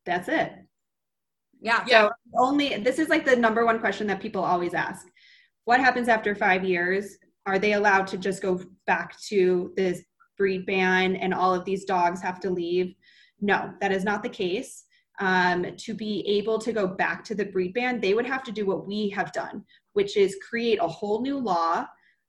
that's 0.06 0.28
it. 0.28 0.52
Yeah. 1.60 1.84
So 1.86 2.10
only 2.38 2.76
this 2.76 2.98
is 2.98 3.08
like 3.08 3.24
the 3.24 3.36
number 3.36 3.64
one 3.64 3.80
question 3.80 4.06
that 4.06 4.20
people 4.20 4.42
always 4.42 4.74
ask. 4.74 5.06
What 5.64 5.80
happens 5.80 6.08
after 6.08 6.34
five 6.34 6.64
years? 6.64 7.16
Are 7.44 7.58
they 7.58 7.72
allowed 7.72 8.06
to 8.08 8.18
just 8.18 8.42
go 8.42 8.60
back 8.86 9.18
to 9.28 9.72
this 9.76 10.02
breed 10.38 10.66
ban 10.66 11.16
and 11.16 11.32
all 11.34 11.54
of 11.54 11.64
these 11.64 11.84
dogs 11.84 12.20
have 12.22 12.40
to 12.40 12.50
leave? 12.50 12.94
No, 13.40 13.72
that 13.80 13.92
is 13.92 14.04
not 14.04 14.22
the 14.22 14.28
case. 14.28 14.84
Um, 15.18 15.66
to 15.78 15.94
be 15.94 16.22
able 16.26 16.58
to 16.58 16.72
go 16.72 16.86
back 16.86 17.24
to 17.24 17.34
the 17.34 17.46
breed 17.46 17.72
ban, 17.72 18.00
they 18.00 18.12
would 18.12 18.26
have 18.26 18.42
to 18.44 18.52
do 18.52 18.66
what 18.66 18.86
we 18.86 19.08
have 19.10 19.32
done, 19.32 19.64
which 19.94 20.16
is 20.16 20.36
create 20.46 20.78
a 20.80 20.86
whole 20.86 21.22
new 21.22 21.38
law, 21.38 21.86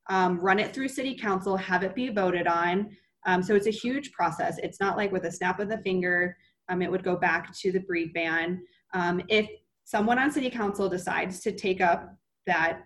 um, 0.10 0.40
run 0.40 0.60
it 0.60 0.74
through 0.74 0.88
city 0.88 1.18
council, 1.18 1.58
have 1.58 1.84
it 1.84 1.96
be 1.96 2.10
voted 2.10 2.48
on. 2.48 2.96
Um, 3.26 3.44
so 3.44 3.56
it's 3.56 3.68
a 3.68 3.72
huge 3.72 4.14
process. 4.14 4.58
It's 4.64 4.80
not 4.80 4.96
like 4.96 5.12
with 5.12 5.26
a 5.26 5.32
snap 5.32 5.60
of 5.60 5.68
the 5.68 5.80
finger, 5.80 6.38
um, 6.70 6.82
it 6.82 6.90
would 6.90 7.04
go 7.04 7.18
back 7.18 7.54
to 7.58 7.72
the 7.72 7.80
breed 7.80 8.14
ban. 8.14 8.62
Um, 8.94 9.22
if 9.28 9.50
someone 9.84 10.20
on 10.20 10.32
city 10.32 10.50
council 10.50 10.88
decides 10.90 11.42
to 11.42 11.52
take 11.52 11.82
up 11.82 12.16
that, 12.46 12.84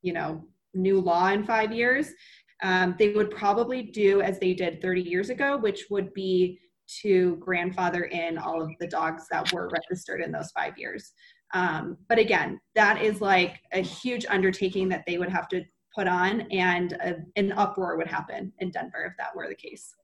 you 0.00 0.12
know, 0.12 0.44
new 0.74 1.00
law 1.00 1.28
in 1.28 1.44
five 1.44 1.72
years, 1.72 2.08
um, 2.62 2.94
they 2.98 3.10
would 3.10 3.30
probably 3.30 3.82
do 3.82 4.20
as 4.22 4.38
they 4.38 4.54
did 4.54 4.80
30 4.80 5.02
years 5.02 5.30
ago, 5.30 5.56
which 5.56 5.84
would 5.90 6.12
be 6.14 6.58
to 7.02 7.36
grandfather 7.36 8.04
in 8.04 8.38
all 8.38 8.60
of 8.62 8.70
the 8.80 8.86
dogs 8.86 9.26
that 9.30 9.52
were 9.52 9.70
registered 9.70 10.20
in 10.20 10.32
those 10.32 10.50
five 10.50 10.76
years. 10.76 11.12
Um, 11.54 11.98
but 12.08 12.18
again, 12.18 12.60
that 12.74 13.02
is 13.02 13.20
like 13.20 13.60
a 13.72 13.80
huge 13.80 14.24
undertaking 14.28 14.88
that 14.88 15.04
they 15.06 15.18
would 15.18 15.28
have 15.28 15.48
to 15.48 15.62
put 15.94 16.08
on, 16.08 16.42
and 16.50 16.92
a, 16.94 17.16
an 17.36 17.52
uproar 17.52 17.96
would 17.96 18.06
happen 18.06 18.52
in 18.58 18.70
Denver 18.70 19.04
if 19.04 19.12
that 19.18 19.36
were 19.36 19.48
the 19.48 19.54
case. 19.54 19.94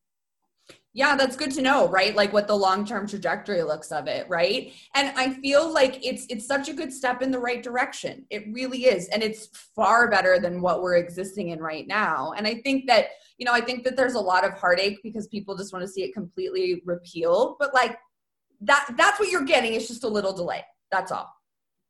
Yeah, 0.99 1.14
that's 1.14 1.37
good 1.37 1.52
to 1.52 1.62
know, 1.62 1.87
right? 1.87 2.17
Like 2.17 2.33
what 2.33 2.49
the 2.49 2.57
long-term 2.57 3.07
trajectory 3.07 3.62
looks 3.62 3.93
of 3.93 4.09
it, 4.09 4.28
right? 4.28 4.73
And 4.97 5.17
I 5.17 5.35
feel 5.35 5.73
like 5.73 6.05
it's 6.05 6.26
it's 6.28 6.45
such 6.45 6.69
a 6.69 6.73
good 6.73 6.93
step 6.93 7.23
in 7.23 7.31
the 7.31 7.38
right 7.38 7.62
direction. 7.62 8.26
It 8.31 8.47
really 8.50 8.87
is. 8.87 9.07
And 9.11 9.23
it's 9.23 9.47
far 9.76 10.11
better 10.11 10.40
than 10.40 10.61
what 10.61 10.83
we're 10.83 10.97
existing 10.97 11.50
in 11.50 11.61
right 11.61 11.87
now. 11.87 12.33
And 12.37 12.49
I 12.49 12.57
think 12.62 12.88
that, 12.88 13.11
you 13.38 13.47
know, 13.47 13.52
I 13.52 13.61
think 13.61 13.85
that 13.85 13.97
there's 13.97 14.14
a 14.14 14.21
lot 14.21 14.45
of 14.45 14.55
heartache 14.55 14.99
because 15.05 15.28
people 15.28 15.57
just 15.57 15.73
want 15.73 15.85
to 15.85 15.88
see 15.88 16.02
it 16.02 16.12
completely 16.12 16.83
repealed, 16.85 17.59
but 17.61 17.73
like 17.73 17.97
that 18.62 18.93
that's 18.97 19.21
what 19.21 19.31
you're 19.31 19.45
getting. 19.45 19.75
It's 19.75 19.87
just 19.87 20.02
a 20.02 20.09
little 20.09 20.33
delay. 20.33 20.64
That's 20.90 21.12
all. 21.12 21.33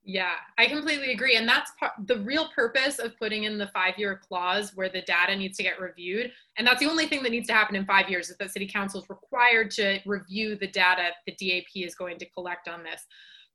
Yeah, 0.04 0.32
I 0.56 0.66
completely 0.66 1.12
agree. 1.12 1.36
And 1.36 1.46
that's 1.46 1.70
part, 1.78 1.92
the 2.06 2.18
real 2.20 2.48
purpose 2.54 2.98
of 2.98 3.18
putting 3.18 3.44
in 3.44 3.58
the 3.58 3.66
five 3.68 3.98
year 3.98 4.20
clause 4.26 4.72
where 4.74 4.88
the 4.88 5.02
data 5.02 5.36
needs 5.36 5.58
to 5.58 5.62
get 5.62 5.80
reviewed. 5.80 6.32
And 6.56 6.66
that's 6.66 6.80
the 6.80 6.88
only 6.88 7.06
thing 7.06 7.22
that 7.24 7.30
needs 7.30 7.46
to 7.48 7.52
happen 7.52 7.76
in 7.76 7.84
five 7.84 8.08
years 8.08 8.30
is 8.30 8.38
that 8.38 8.50
city 8.50 8.66
council 8.66 9.02
is 9.02 9.10
required 9.10 9.70
to 9.72 9.98
review 10.06 10.56
the 10.56 10.68
data 10.68 11.10
the 11.26 11.32
DAP 11.32 11.84
is 11.84 11.94
going 11.94 12.18
to 12.18 12.30
collect 12.30 12.68
on 12.68 12.82
this 12.82 13.04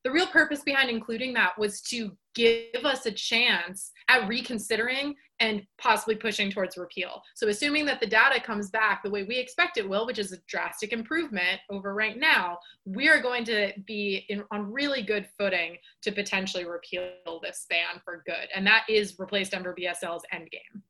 the 0.04 0.10
real 0.10 0.26
purpose 0.26 0.60
behind 0.60 0.90
including 0.90 1.32
that 1.32 1.58
was 1.58 1.80
to 1.80 2.12
give 2.34 2.84
us 2.84 3.06
a 3.06 3.12
chance 3.12 3.90
at 4.08 4.28
reconsidering 4.28 5.14
and 5.40 5.62
possibly 5.78 6.14
pushing 6.14 6.50
towards 6.50 6.76
repeal. 6.76 7.22
So, 7.34 7.48
assuming 7.48 7.86
that 7.86 8.00
the 8.00 8.06
data 8.06 8.40
comes 8.40 8.70
back 8.70 9.02
the 9.02 9.10
way 9.10 9.24
we 9.24 9.36
expect 9.36 9.78
it 9.78 9.88
will, 9.88 10.06
which 10.06 10.18
is 10.18 10.32
a 10.32 10.38
drastic 10.46 10.92
improvement 10.92 11.60
over 11.70 11.94
right 11.94 12.18
now, 12.18 12.58
we 12.84 13.08
are 13.08 13.20
going 13.20 13.44
to 13.44 13.72
be 13.86 14.26
in, 14.28 14.44
on 14.52 14.70
really 14.70 15.02
good 15.02 15.26
footing 15.38 15.76
to 16.02 16.12
potentially 16.12 16.66
repeal 16.66 17.40
this 17.42 17.66
ban 17.68 18.00
for 18.04 18.22
good. 18.26 18.48
And 18.54 18.66
that 18.66 18.84
is 18.88 19.16
replace 19.18 19.48
Denver 19.48 19.74
BSL's 19.78 20.24
endgame. 20.32 20.82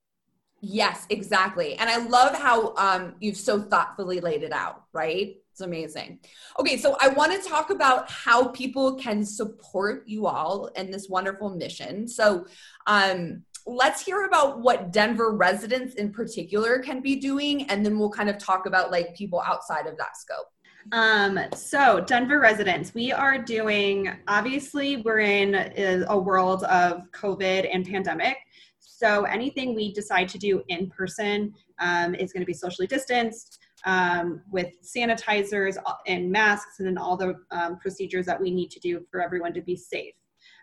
Yes, 0.60 1.06
exactly. 1.10 1.74
And 1.76 1.90
I 1.90 1.98
love 1.98 2.34
how 2.36 2.74
um, 2.76 3.14
you've 3.20 3.36
so 3.36 3.60
thoughtfully 3.60 4.20
laid 4.20 4.42
it 4.42 4.52
out, 4.52 4.84
right? 4.92 5.36
It's 5.54 5.60
amazing. 5.60 6.18
Okay, 6.58 6.76
so 6.76 6.96
I 7.00 7.06
want 7.10 7.30
to 7.30 7.48
talk 7.48 7.70
about 7.70 8.10
how 8.10 8.48
people 8.48 8.96
can 8.96 9.24
support 9.24 10.02
you 10.04 10.26
all 10.26 10.66
in 10.74 10.90
this 10.90 11.08
wonderful 11.08 11.48
mission. 11.48 12.08
So, 12.08 12.46
um, 12.88 13.44
let's 13.64 14.04
hear 14.04 14.24
about 14.24 14.62
what 14.62 14.90
Denver 14.90 15.30
residents 15.36 15.94
in 15.94 16.10
particular 16.10 16.80
can 16.80 17.00
be 17.00 17.14
doing, 17.14 17.70
and 17.70 17.86
then 17.86 18.00
we'll 18.00 18.10
kind 18.10 18.28
of 18.28 18.36
talk 18.36 18.66
about 18.66 18.90
like 18.90 19.14
people 19.14 19.40
outside 19.46 19.86
of 19.86 19.96
that 19.96 20.16
scope. 20.16 20.48
Um, 20.90 21.38
so 21.54 22.00
Denver 22.00 22.40
residents, 22.40 22.92
we 22.92 23.12
are 23.12 23.38
doing, 23.38 24.10
obviously 24.26 25.02
we're 25.02 25.20
in 25.20 26.04
a 26.08 26.18
world 26.18 26.64
of 26.64 27.02
COVID 27.12 27.70
and 27.72 27.86
pandemic. 27.86 28.38
So 28.80 29.22
anything 29.22 29.76
we 29.76 29.92
decide 29.92 30.28
to 30.30 30.38
do 30.38 30.64
in 30.66 30.90
person 30.90 31.54
um, 31.78 32.16
is 32.16 32.32
going 32.32 32.42
to 32.42 32.46
be 32.46 32.54
socially 32.54 32.88
distanced 32.88 33.60
um, 33.84 34.42
with 34.50 34.72
sanitizers 34.82 35.76
and 36.06 36.30
masks 36.30 36.78
and 36.78 36.88
then 36.88 36.98
all 36.98 37.16
the 37.16 37.34
um, 37.50 37.78
procedures 37.78 38.26
that 38.26 38.40
we 38.40 38.50
need 38.50 38.70
to 38.70 38.80
do 38.80 39.04
for 39.10 39.20
everyone 39.20 39.52
to 39.54 39.60
be 39.60 39.76
safe. 39.76 40.14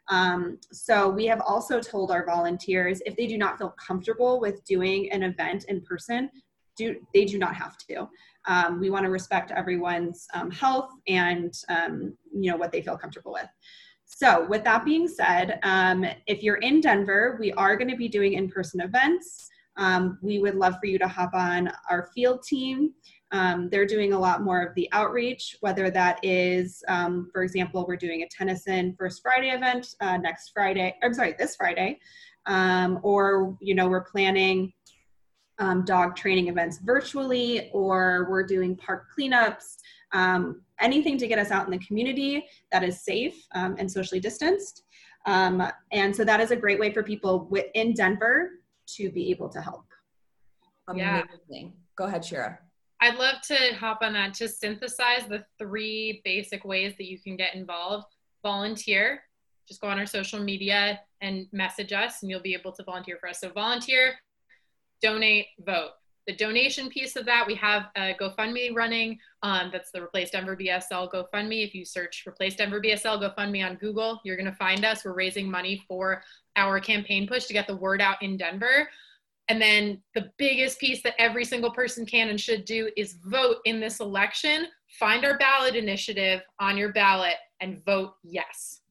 Um, 0.09 0.57
so 0.71 1.09
we 1.09 1.25
have 1.27 1.41
also 1.41 1.79
told 1.79 2.11
our 2.11 2.25
volunteers 2.25 3.01
if 3.05 3.15
they 3.15 3.27
do 3.27 3.37
not 3.37 3.57
feel 3.57 3.73
comfortable 3.79 4.39
with 4.39 4.63
doing 4.65 5.11
an 5.11 5.23
event 5.23 5.65
in 5.67 5.81
person, 5.81 6.29
do 6.75 6.95
they 7.13 7.25
do 7.25 7.37
not 7.37 7.55
have 7.55 7.77
to. 7.89 8.09
Um, 8.47 8.79
we 8.79 8.89
want 8.89 9.05
to 9.05 9.11
respect 9.11 9.51
everyone's 9.51 10.25
um, 10.33 10.49
health 10.49 10.89
and 11.07 11.53
um, 11.69 12.17
you 12.33 12.49
know 12.49 12.57
what 12.57 12.71
they 12.71 12.81
feel 12.81 12.97
comfortable 12.97 13.33
with. 13.33 13.47
So 14.05 14.45
with 14.47 14.63
that 14.63 14.83
being 14.83 15.07
said, 15.07 15.59
if 16.27 16.43
you're 16.43 16.57
in 16.57 16.81
Denver, 16.81 17.37
we 17.39 17.53
are 17.53 17.77
going 17.77 17.89
to 17.89 17.95
be 17.95 18.09
doing 18.09 18.33
in-person 18.33 18.81
events. 18.81 19.49
Um, 19.77 20.19
we 20.21 20.39
would 20.39 20.55
love 20.55 20.75
for 20.79 20.85
you 20.85 20.99
to 20.99 21.07
hop 21.07 21.33
on 21.33 21.71
our 21.89 22.09
field 22.13 22.43
team. 22.43 22.93
Um, 23.31 23.69
they're 23.69 23.85
doing 23.85 24.11
a 24.11 24.19
lot 24.19 24.41
more 24.41 24.61
of 24.61 24.75
the 24.75 24.89
outreach, 24.91 25.55
whether 25.61 25.89
that 25.89 26.19
is, 26.21 26.83
um, 26.89 27.29
for 27.31 27.43
example, 27.43 27.85
we're 27.87 27.95
doing 27.95 28.23
a 28.23 28.27
Tennyson 28.27 28.93
First 28.99 29.21
Friday 29.21 29.51
event 29.51 29.95
uh, 30.01 30.17
next 30.17 30.51
Friday, 30.53 30.95
I'm 31.01 31.13
sorry, 31.13 31.35
this 31.39 31.55
Friday, 31.55 31.99
um, 32.45 32.99
or, 33.03 33.57
you 33.61 33.73
know, 33.73 33.87
we're 33.87 34.03
planning 34.03 34.73
um, 35.59 35.85
dog 35.85 36.15
training 36.15 36.49
events 36.49 36.79
virtually, 36.79 37.69
or 37.71 38.27
we're 38.29 38.45
doing 38.45 38.75
park 38.75 39.05
cleanups, 39.17 39.77
um, 40.11 40.61
anything 40.81 41.17
to 41.17 41.27
get 41.27 41.39
us 41.39 41.51
out 41.51 41.65
in 41.65 41.71
the 41.71 41.85
community 41.85 42.45
that 42.73 42.83
is 42.83 43.01
safe 43.01 43.47
and 43.53 43.89
socially 43.89 44.19
distanced. 44.19 44.83
and 45.25 46.13
so 46.13 46.25
that 46.25 46.41
is 46.41 46.51
a 46.51 46.55
great 46.55 46.79
way 46.79 46.91
for 46.91 47.03
people 47.03 47.49
in 47.75 47.93
Denver 47.93 48.61
to 48.95 49.10
be 49.12 49.31
able 49.31 49.50
to 49.50 49.62
help. 49.62 49.86
Amazing. 50.88 51.33
Yeah. 51.50 51.69
Go 51.95 52.05
ahead, 52.05 52.25
Shira. 52.25 52.60
I'd 53.01 53.15
love 53.15 53.41
to 53.48 53.74
hop 53.75 54.00
on 54.01 54.13
that 54.13 54.33
to 54.36 54.48
synthesize 54.48 55.27
the 55.27 55.43
three 55.57 56.21
basic 56.24 56.63
ways 56.63 56.93
that 56.98 57.10
you 57.10 57.19
can 57.19 57.36
get 57.36 57.55
involved. 57.55 58.05
Volunteer, 58.43 59.21
just 59.67 59.81
go 59.81 59.88
on 59.88 59.98
our 59.98 60.05
social 60.05 60.39
media 60.39 61.00
and 61.21 61.48
message 61.51 61.93
us, 61.93 62.21
and 62.21 62.29
you'll 62.29 62.41
be 62.41 62.53
able 62.53 62.71
to 62.74 62.83
volunteer 62.83 63.17
for 63.19 63.29
us. 63.29 63.39
So, 63.39 63.50
volunteer, 63.50 64.15
donate, 65.01 65.48
vote. 65.60 65.91
The 66.27 66.35
donation 66.35 66.89
piece 66.89 67.15
of 67.15 67.25
that, 67.25 67.45
we 67.47 67.55
have 67.55 67.85
a 67.95 68.13
GoFundMe 68.19 68.75
running. 68.75 69.17
Um, 69.41 69.69
that's 69.71 69.91
the 69.91 70.01
Replace 70.01 70.29
Denver 70.29 70.55
BSL 70.55 71.11
GoFundMe. 71.11 71.65
If 71.65 71.73
you 71.73 71.83
search 71.83 72.23
Replace 72.27 72.55
Denver 72.55 72.79
BSL 72.79 73.21
GoFundMe 73.21 73.65
on 73.65 73.75
Google, 73.75 74.21
you're 74.23 74.37
going 74.37 74.49
to 74.49 74.55
find 74.55 74.85
us. 74.85 75.03
We're 75.03 75.13
raising 75.13 75.49
money 75.49 75.81
for 75.87 76.23
our 76.55 76.79
campaign 76.79 77.27
push 77.27 77.45
to 77.45 77.53
get 77.53 77.65
the 77.65 77.75
word 77.75 78.01
out 78.01 78.21
in 78.21 78.37
Denver. 78.37 78.87
And 79.47 79.61
then 79.61 80.01
the 80.15 80.31
biggest 80.37 80.79
piece 80.79 81.01
that 81.03 81.15
every 81.19 81.43
single 81.43 81.71
person 81.71 82.05
can 82.05 82.29
and 82.29 82.39
should 82.39 82.65
do 82.65 82.89
is 82.95 83.17
vote 83.25 83.57
in 83.65 83.79
this 83.79 83.99
election. 83.99 84.67
Find 84.99 85.25
our 85.25 85.37
ballot 85.37 85.75
initiative 85.75 86.41
on 86.59 86.77
your 86.77 86.93
ballot 86.93 87.35
and 87.59 87.83
vote 87.83 88.13
yes. 88.23 88.81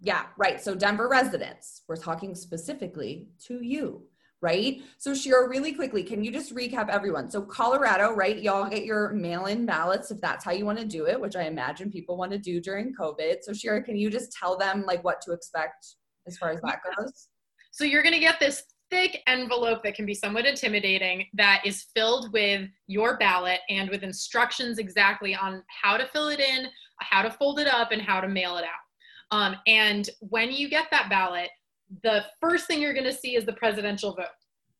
Yeah, 0.00 0.26
right. 0.38 0.60
So, 0.60 0.74
Denver 0.74 1.08
residents, 1.08 1.82
we're 1.88 1.96
talking 1.96 2.34
specifically 2.34 3.28
to 3.46 3.62
you, 3.62 4.02
right? 4.42 4.82
So, 4.98 5.14
Shira, 5.14 5.48
really 5.48 5.72
quickly, 5.72 6.02
can 6.02 6.24
you 6.24 6.32
just 6.32 6.54
recap 6.54 6.88
everyone? 6.88 7.30
So, 7.30 7.42
Colorado, 7.42 8.14
right? 8.14 8.40
Y'all 8.40 8.68
get 8.68 8.84
your 8.84 9.10
mail 9.10 9.46
in 9.46 9.66
ballots 9.66 10.10
if 10.10 10.20
that's 10.20 10.44
how 10.44 10.52
you 10.52 10.64
want 10.64 10.78
to 10.78 10.84
do 10.84 11.06
it, 11.06 11.20
which 11.20 11.36
I 11.36 11.42
imagine 11.42 11.90
people 11.90 12.16
want 12.16 12.32
to 12.32 12.38
do 12.38 12.60
during 12.60 12.94
COVID. 12.94 13.38
So, 13.42 13.52
Shira, 13.52 13.82
can 13.82 13.96
you 13.96 14.10
just 14.10 14.32
tell 14.32 14.56
them 14.56 14.84
like 14.86 15.04
what 15.04 15.20
to 15.22 15.32
expect 15.32 15.86
as 16.26 16.38
far 16.38 16.50
as 16.50 16.60
that 16.62 16.80
goes? 16.96 17.28
So 17.70 17.84
you're 17.84 18.02
going 18.02 18.14
to 18.14 18.20
get 18.20 18.40
this 18.40 18.64
thick 18.90 19.22
envelope 19.26 19.82
that 19.84 19.94
can 19.94 20.04
be 20.04 20.14
somewhat 20.14 20.46
intimidating 20.46 21.26
that 21.34 21.62
is 21.64 21.86
filled 21.94 22.32
with 22.32 22.68
your 22.88 23.16
ballot 23.18 23.60
and 23.68 23.88
with 23.88 24.02
instructions 24.02 24.78
exactly 24.78 25.34
on 25.34 25.62
how 25.68 25.96
to 25.96 26.06
fill 26.06 26.28
it 26.28 26.40
in, 26.40 26.66
how 27.00 27.22
to 27.22 27.30
fold 27.30 27.60
it 27.60 27.68
up, 27.68 27.92
and 27.92 28.02
how 28.02 28.20
to 28.20 28.28
mail 28.28 28.56
it 28.56 28.64
out. 28.64 29.36
Um, 29.36 29.54
and 29.68 30.10
when 30.18 30.50
you 30.50 30.68
get 30.68 30.88
that 30.90 31.08
ballot, 31.08 31.50
the 32.02 32.24
first 32.40 32.66
thing 32.66 32.80
you're 32.80 32.94
going 32.94 33.04
to 33.04 33.12
see 33.12 33.36
is 33.36 33.44
the 33.44 33.52
presidential 33.52 34.14
vote. 34.14 34.26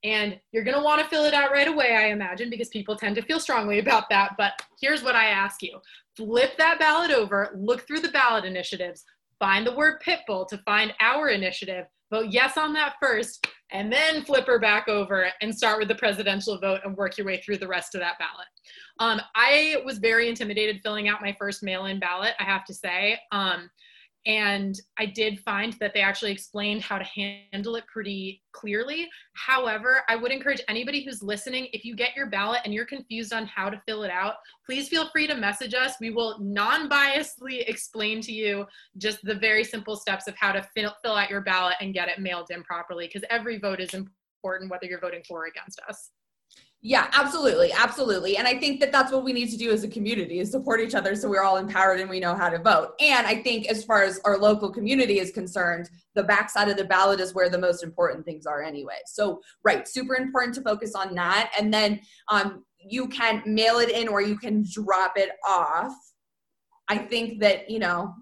And 0.03 0.41
you're 0.53 0.65
going 0.65 0.77
to 0.77 0.83
want 0.83 1.03
to 1.03 1.09
fill 1.09 1.25
it 1.25 1.35
out 1.35 1.53
right 1.53 1.69
away, 1.69 1.95
I 1.95 2.07
imagine, 2.07 2.49
because 2.49 2.69
people 2.69 2.97
tend 2.97 3.17
to 3.17 3.23
feel 3.23 3.39
strongly 3.39 3.81
about 3.81 4.09
that. 4.09 4.33
But 4.39 4.53
here's 4.81 5.03
what 5.03 5.15
I 5.15 5.27
ask 5.27 5.63
you 5.63 5.79
flip 6.17 6.57
that 6.59 6.79
ballot 6.79 7.11
over, 7.11 7.55
look 7.55 7.87
through 7.87 8.01
the 8.01 8.09
ballot 8.09 8.45
initiatives, 8.45 9.05
find 9.39 9.67
the 9.67 9.75
word 9.75 10.03
pitbull 10.03 10.47
to 10.49 10.59
find 10.59 10.95
our 11.01 11.29
initiative, 11.29 11.87
vote 12.11 12.27
yes 12.31 12.57
on 12.57 12.73
that 12.75 12.95
first, 13.01 13.47
and 13.73 13.93
then 13.93 14.25
flip 14.25 14.47
her 14.47 14.59
back 14.59 14.89
over 14.89 15.29
and 15.41 15.55
start 15.55 15.79
with 15.79 15.89
the 15.89 15.95
presidential 15.95 16.59
vote 16.59 16.81
and 16.85 16.97
work 16.97 17.17
your 17.17 17.27
way 17.27 17.41
through 17.41 17.57
the 17.57 17.69
rest 17.69 17.95
of 17.95 18.01
that 18.01 18.19
ballot. 18.19 18.49
Um, 18.99 19.21
I 19.35 19.77
was 19.85 19.99
very 19.99 20.29
intimidated 20.29 20.81
filling 20.83 21.09
out 21.09 21.23
my 21.23 21.37
first 21.39 21.63
mail 21.63 21.87
in 21.87 22.01
ballot, 22.01 22.35
I 22.39 22.45
have 22.45 22.65
to 22.67 22.75
say. 22.75 23.19
Um, 23.33 23.71
and 24.27 24.79
I 24.99 25.07
did 25.07 25.41
find 25.41 25.73
that 25.81 25.95
they 25.95 26.01
actually 26.01 26.33
explained 26.33 26.83
how 26.83 26.99
to 26.99 27.05
handle 27.05 27.77
it 27.77 27.85
pretty 27.87 28.43
clearly. 28.53 29.09
However, 29.33 30.03
I 30.09 30.17
would 30.17 30.31
encourage 30.31 30.61
anybody 30.69 31.03
who's 31.03 31.23
listening 31.23 31.69
if 31.73 31.85
you 31.85 31.97
get 31.97 32.15
your 32.15 32.27
ballot 32.27 32.61
and 32.65 32.75
you're 32.75 32.85
confused 32.85 33.33
on 33.33 33.47
how 33.47 33.71
to 33.71 33.81
fill 33.87 34.03
it 34.03 34.11
out, 34.11 34.35
please 34.67 34.89
feel 34.89 35.09
free 35.11 35.27
to 35.27 35.35
message 35.35 35.73
us. 35.73 35.95
We 36.01 36.11
will 36.11 36.39
non 36.39 36.89
biasedly 36.91 37.67
explain 37.67 38.21
to 38.23 38.33
you 38.33 38.67
just 38.99 39.25
the 39.25 39.35
very 39.35 39.65
simple 39.65 39.97
steps 39.97 40.27
of 40.29 40.37
how 40.37 40.53
to 40.53 40.69
fill, 40.77 40.95
fill 41.03 41.15
out 41.15 41.31
your 41.31 41.41
ballot 41.41 41.77
and 41.81 41.95
get 41.95 42.09
it 42.09 42.21
mailed 42.21 42.51
in 42.51 42.63
properly 42.63 43.07
because 43.07 43.27
every 43.31 43.59
vote 43.59 43.81
is 43.81 43.95
important 43.95 44.71
whether 44.71 44.87
you're 44.87 45.01
voting 45.01 45.23
for 45.27 45.45
or 45.45 45.47
against 45.47 45.81
us. 45.89 46.11
Yeah, 46.83 47.09
absolutely. 47.13 47.73
Absolutely. 47.73 48.39
And 48.39 48.49
I 48.49 48.59
think 48.59 48.81
that 48.81 48.91
that's 48.91 49.13
what 49.13 49.23
we 49.23 49.35
need 49.35 49.51
to 49.51 49.59
do 49.59 49.71
as 49.71 49.85
a 49.85 49.89
community 49.89 50.39
is 50.39 50.51
support 50.51 50.81
each 50.81 50.95
other 50.95 51.15
so 51.15 51.29
we're 51.29 51.43
all 51.43 51.59
empowered 51.59 52.01
and 52.01 52.09
we 52.09 52.21
know 52.21 52.35
how 52.35 52.49
to 52.49 52.59
vote. 52.59 52.95
And 53.01 53.27
I 53.27 53.43
think 53.43 53.69
as 53.69 53.85
far 53.85 54.03
as 54.03 54.19
our 54.25 54.39
local 54.39 54.71
community 54.71 55.19
is 55.19 55.31
concerned, 55.31 55.91
the 56.15 56.23
backside 56.23 56.71
of 56.71 56.79
the 56.79 56.85
ballot 56.85 57.21
is 57.21 57.35
where 57.35 57.51
the 57.51 57.59
most 57.59 57.83
important 57.83 58.25
things 58.25 58.47
are 58.47 58.63
anyway. 58.63 58.97
So, 59.05 59.41
right, 59.63 59.87
super 59.87 60.15
important 60.15 60.55
to 60.55 60.63
focus 60.63 60.95
on 60.95 61.15
that. 61.17 61.53
And 61.59 61.73
then 61.73 62.01
um, 62.29 62.65
you 62.79 63.09
can 63.09 63.43
mail 63.45 63.79
it 63.79 63.91
in 63.91 64.09
or 64.09 64.23
you 64.23 64.39
can 64.39 64.65
drop 64.73 65.13
it 65.17 65.33
off. 65.47 65.93
I 66.89 66.97
think 66.97 67.41
that, 67.41 67.71
you 67.71 67.79
know, 67.79 68.15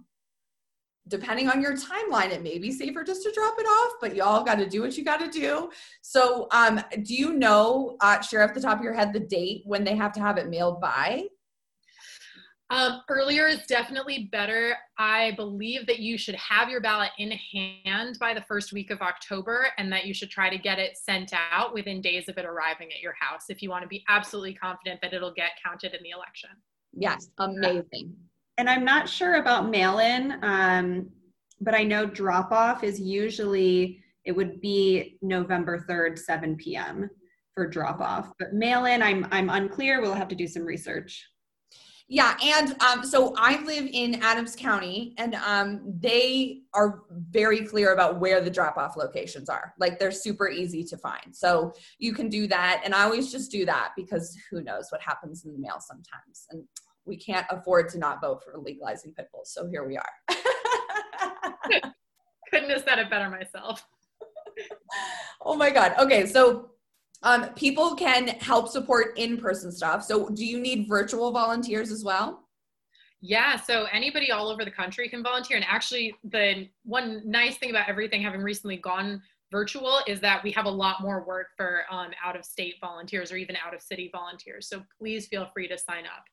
depending 1.09 1.49
on 1.49 1.61
your 1.61 1.73
timeline, 1.73 2.31
it 2.31 2.43
may 2.43 2.59
be 2.59 2.71
safer 2.71 3.03
just 3.03 3.23
to 3.23 3.33
drop 3.33 3.59
it 3.59 3.65
off, 3.65 3.93
but 4.01 4.15
y'all 4.15 4.45
got 4.45 4.59
to 4.59 4.69
do 4.69 4.83
what 4.83 4.97
you 4.97 5.05
got 5.05 5.21
to 5.21 5.29
do. 5.29 5.71
So, 6.03 6.49
um, 6.53 6.81
do 7.03 7.15
you 7.15 7.33
know, 7.33 7.97
uh, 8.01 8.21
Shira 8.21 8.45
off 8.45 8.55
the 8.55 8.61
top 8.61 8.79
of 8.79 8.85
your 8.85 8.95
head 8.95 9.13
the 9.13 9.21
date 9.21 9.63
when 9.65 9.85
they 9.85 9.97
have 9.97 10.13
to 10.13 10.21
have 10.21 10.39
it 10.39 10.49
mailed 10.49 10.81
by? 10.81 11.25
Um, 12.71 13.01
earlier 13.09 13.49
is 13.49 13.65
definitely 13.67 14.29
better. 14.31 14.77
I 14.99 15.33
believe 15.37 15.87
that 15.87 16.01
you 16.01 16.19
should 16.19 16.35
have 16.35 16.69
your 16.69 16.83
ballot 16.83 17.11
in 17.19 17.31
hand 17.31 18.19
by 18.21 18.35
the 18.35 18.43
first 18.43 18.75
week 18.75 18.91
of 18.91 19.01
October 19.01 19.69
and 19.79 19.91
that 19.91 20.05
you 20.05 20.13
should 20.13 20.29
try 20.29 20.51
to 20.51 20.59
get 20.59 20.79
it 20.79 20.99
sent 20.99 21.33
out 21.51 21.73
within 21.73 22.03
days 22.03 22.29
of 22.29 22.37
it 22.37 22.45
arriving 22.45 22.89
at 22.93 23.01
your 23.01 23.15
house 23.19 23.45
if 23.49 23.63
you 23.63 23.71
want 23.71 23.85
to 23.85 23.89
be 23.89 24.05
absolutely 24.09 24.53
confident 24.53 25.01
that 25.01 25.15
it'll 25.15 25.33
get 25.33 25.53
counted 25.65 25.95
in 25.95 26.03
the 26.03 26.11
election. 26.11 26.51
Yes, 26.93 27.29
amazing 27.39 28.15
and 28.59 28.69
I'm 28.69 28.85
not 28.85 29.09
sure 29.09 29.37
about 29.37 29.71
mail 29.71 30.01
in, 30.01 30.37
um, 30.43 31.09
but 31.61 31.75
I 31.75 31.85
know 31.85 32.05
drop 32.05 32.51
off 32.51 32.83
is 32.83 33.01
usually, 33.01 34.03
it 34.25 34.33
would 34.33 34.61
be 34.61 35.17
November 35.23 35.85
3rd, 35.89 36.19
7 36.19 36.57
p.m. 36.57 37.09
for 37.55 37.69
drop 37.69 38.01
off. 38.01 38.33
But 38.39 38.53
mail 38.53 38.85
in, 38.87 39.01
I'm, 39.01 39.27
I'm 39.31 39.49
unclear. 39.49 40.01
We'll 40.01 40.13
have 40.13 40.29
to 40.29 40.35
do 40.35 40.49
some 40.49 40.65
research. 40.65 41.25
Yeah, 42.11 42.37
and 42.43 42.75
um, 42.83 43.05
so 43.05 43.35
I 43.37 43.63
live 43.65 43.87
in 43.93 44.23
Adams 44.23 44.57
County, 44.57 45.15
and 45.19 45.35
um, 45.35 45.83
they 46.01 46.63
are 46.73 47.03
very 47.11 47.67
clear 47.67 47.93
about 47.93 48.19
where 48.19 48.41
the 48.41 48.49
drop 48.49 48.79
off 48.79 48.97
locations 48.97 49.51
are. 49.51 49.75
Like 49.79 49.99
they're 49.99 50.11
super 50.11 50.49
easy 50.49 50.83
to 50.85 50.97
find. 50.97 51.37
So 51.37 51.75
you 51.99 52.15
can 52.15 52.31
do 52.31 52.47
that. 52.47 52.81
And 52.83 52.95
I 52.95 53.05
always 53.05 53.31
just 53.31 53.53
do 53.53 53.67
that 53.67 53.91
because 53.95 54.35
who 54.51 54.63
knows 54.63 54.87
what 54.89 55.03
happens 55.03 55.45
in 55.45 55.53
the 55.53 55.59
mail 55.59 55.81
sometimes. 55.81 56.47
And 56.51 56.65
we 57.09 57.17
can't 57.17 57.47
afford 57.51 57.89
to 57.91 57.99
not 57.99 58.21
vote 58.21 58.43
for 58.45 58.59
legalizing 58.59 59.13
pit 59.15 59.29
bulls. 59.33 59.53
So 59.53 59.67
here 59.69 59.87
we 59.87 59.97
are. 59.97 60.11
Couldn't 62.51 62.71
have 62.71 62.85
said 62.87 62.99
it 62.99 63.11
better 63.11 63.29
myself. 63.29 63.85
oh 65.45 65.57
my 65.57 65.71
God. 65.71 65.95
Okay. 65.99 66.27
So 66.27 66.71
um, 67.23 67.49
people 67.55 67.95
can 67.97 68.29
help 68.29 68.69
support 68.69 69.19
in-person 69.19 69.73
stuff. 69.73 70.05
So 70.05 70.29
do 70.29 70.45
you 70.45 70.61
need 70.61 70.87
virtual 70.89 71.33
volunteers 71.33 71.91
as 71.91 72.05
well? 72.05 72.45
Yeah, 73.21 73.57
so 73.57 73.87
anybody 73.93 74.31
all 74.31 74.49
over 74.49 74.65
the 74.65 74.71
country 74.71 75.09
can 75.09 75.25
volunteer. 75.25 75.57
And 75.57 75.67
actually, 75.69 76.15
the 76.23 76.69
one 76.85 77.23
nice 77.25 77.57
thing 77.57 77.71
about 77.71 77.89
everything 77.89 78.23
having 78.23 78.43
recently 78.43 78.77
gone 78.77 79.21
virtual 79.51 80.01
is 80.07 80.21
that 80.21 80.43
we 80.45 80.51
have 80.53 80.67
a 80.67 80.71
lot 80.71 81.01
more 81.01 81.25
work 81.25 81.49
for 81.57 81.83
um, 81.91 82.11
out 82.25 82.37
of 82.37 82.45
state 82.45 82.75
volunteers 82.81 83.33
or 83.33 83.37
even 83.37 83.57
out 83.57 83.75
of 83.75 83.81
city 83.81 84.11
volunteers. 84.13 84.69
So 84.69 84.83
please 84.99 85.27
feel 85.27 85.49
free 85.53 85.69
to 85.69 85.79
sign 85.79 86.05
up. 86.05 86.25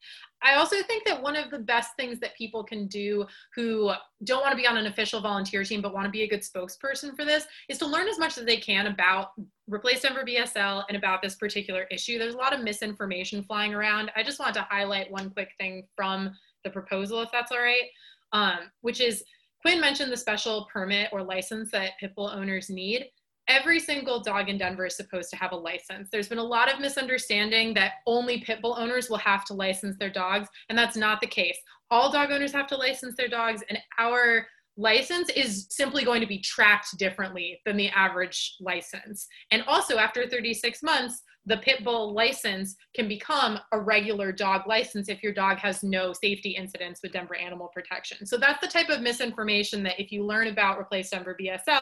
I 0.41 0.56
also 0.56 0.82
think 0.84 1.06
that 1.06 1.21
one 1.21 1.36
of 1.36 1.49
the 1.49 1.60
best 1.60 1.91
things 1.97 2.19
that 2.19 2.36
people 2.36 2.63
can 2.63 2.88
do 2.88 3.25
who 3.56 3.91
don't 4.23 4.41
want 4.41 4.51
to 4.51 4.58
be 4.58 4.67
on 4.67 4.78
an 4.78 4.88
official 4.88 5.21
volunteer 5.21 5.63
team 5.63 5.82
but 5.82 5.93
want 5.93 6.06
to 6.06 6.12
be 6.12 6.23
a 6.23 6.28
good 6.28 6.41
spokesperson 6.41 7.15
for 7.15 7.25
this 7.25 7.45
is 7.69 7.78
to 7.80 7.88
learn 7.88 8.08
as 8.08 8.19
much 8.19 8.38
as 8.38 8.45
they 8.45 8.58
can 8.58 8.88
about 8.88 9.30
Replace 9.67 10.01
Denver 10.01 10.25
BSL 10.28 10.84
and 10.88 10.97
about 10.97 11.21
this 11.21 11.36
particular 11.36 11.84
issue. 11.91 12.19
There's 12.19 12.36
a 12.36 12.38
lot 12.38 12.54
of 12.54 12.63
misinformation 12.63 13.43
flying 13.43 13.73
around. 13.73 14.12
I 14.15 14.23
just 14.23 14.39
want 14.39 14.54
to 14.56 14.67
highlight 14.69 15.12
one 15.12 15.30
quick 15.32 15.49
thing 15.58 15.88
from 15.95 16.32
the 16.63 16.69
proposal, 16.69 17.21
if 17.21 17.32
that's 17.32 17.51
all 17.51 17.60
right, 17.60 17.86
um, 18.34 18.71
which 18.82 18.99
is 18.99 19.23
Quinn 19.65 19.82
mentioned 19.82 20.12
the 20.12 20.17
special 20.17 20.67
permit 20.71 21.10
or 21.12 21.23
license 21.23 21.71
that 21.71 21.93
pitbull 21.99 22.32
owners 22.36 22.69
need. 22.69 23.08
Every 23.47 23.80
single 23.80 24.19
dog 24.19 24.47
in 24.47 24.60
Denver 24.60 24.86
is 24.86 24.95
supposed 24.95 25.32
to 25.32 25.38
have 25.38 25.54
a 25.54 25.56
license. 25.56 26.08
There's 26.12 26.28
been 26.28 26.38
a 26.38 26.43
lot 26.43 26.71
of 26.71 26.80
misunderstanding 26.80 27.73
that 27.73 27.93
only 28.06 28.43
pitbull 28.43 28.78
owners 28.78 29.10
will 29.10 29.17
have 29.17 29.43
to 29.45 29.56
license 29.56 29.97
their 29.97 30.12
dogs, 30.12 30.49
and 30.69 30.78
that's 30.78 30.95
not 30.95 31.19
the 31.19 31.25
case. 31.25 31.58
All 31.89 32.12
dog 32.12 32.30
owners 32.30 32.51
have 32.51 32.67
to 32.67 32.78
license 32.78 33.15
their 33.17 33.28
dogs, 33.28 33.63
and 33.67 33.80
our 33.97 34.45
license 34.78 35.30
is 35.30 35.65
simply 35.71 36.06
going 36.06 36.21
to 36.21 36.28
be 36.28 36.38
tracked 36.41 36.95
differently 36.99 37.60
than 37.65 37.75
the 37.75 37.89
average 37.89 38.58
license. 38.60 39.28
And 39.49 39.63
also, 39.65 39.97
after 39.97 40.28
36 40.28 40.84
months, 40.84 41.23
the 41.45 41.58
pit 41.58 41.84
bull 41.84 42.13
license 42.13 42.75
can 42.95 43.08
become 43.08 43.60
a 43.71 43.79
regular 43.79 44.31
dog 44.31 44.67
license 44.67 45.10
if 45.10 45.21
your 45.21 45.34
dog 45.34 45.58
has 45.58 45.84
no 45.84 46.12
safety 46.13 46.51
incidents 46.51 47.01
with 47.03 47.13
Denver 47.13 47.36
Animal 47.36 47.69
Protection. 47.73 48.25
So 48.25 48.38
that's 48.38 48.62
the 48.62 48.67
type 48.67 48.89
of 48.89 49.01
misinformation 49.01 49.84
that 49.84 49.99
if 49.99 50.12
you 50.12 50.25
learn 50.25 50.47
about 50.47 50.79
Replace 50.79 51.12
Denver 51.12 51.38
BSL, 51.39 51.81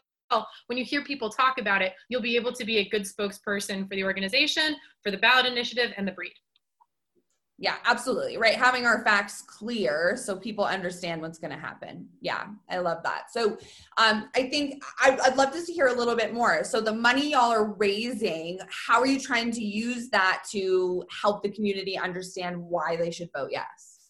when 0.66 0.78
you 0.80 0.84
hear 0.84 1.04
people 1.04 1.30
talk 1.30 1.60
about 1.60 1.84
it, 1.84 1.94
you'll 2.10 2.22
be 2.22 2.36
able 2.36 2.52
to 2.54 2.66
be 2.66 2.78
a 2.78 2.90
good 2.90 3.04
spokesperson 3.04 3.88
for 3.88 3.96
the 3.96 4.04
organization, 4.04 4.76
for 5.04 5.12
the 5.12 5.18
ballot 5.18 5.46
initiative, 5.46 5.94
and 5.96 6.08
the 6.08 6.12
breed. 6.12 6.34
Yeah, 7.64 7.76
absolutely. 7.86 8.36
Right. 8.36 8.56
Having 8.56 8.86
our 8.86 9.06
facts 9.06 9.42
clear 9.42 10.18
so 10.22 10.36
people 10.36 10.66
understand 10.66 11.22
what's 11.22 11.40
going 11.40 11.54
to 11.54 11.58
happen. 11.58 12.10
Yeah, 12.20 12.48
I 12.70 12.80
love 12.80 13.02
that. 13.04 13.32
So 13.32 13.58
um, 13.98 14.30
I 14.36 14.50
think 14.50 14.84
I, 15.00 15.18
I'd 15.24 15.38
love 15.38 15.54
to 15.54 15.72
hear 15.72 15.88
a 15.88 15.94
little 15.94 16.18
bit 16.18 16.34
more. 16.34 16.66
So 16.66 16.82
the 16.82 16.92
money 16.92 17.32
y'all 17.32 17.54
are 17.54 17.72
raising, 17.76 18.60
how 18.70 19.00
are 19.00 19.06
you 19.08 19.18
trying 19.18 19.50
to 19.52 19.64
use 19.64 20.10
that 20.10 20.44
to 20.52 21.06
help 21.10 21.42
the 21.42 21.52
community 21.52 21.98
understand 21.98 22.62
why 22.62 22.98
they 22.98 23.12
should 23.12 23.30
vote 23.34 23.48
yes? 23.50 24.10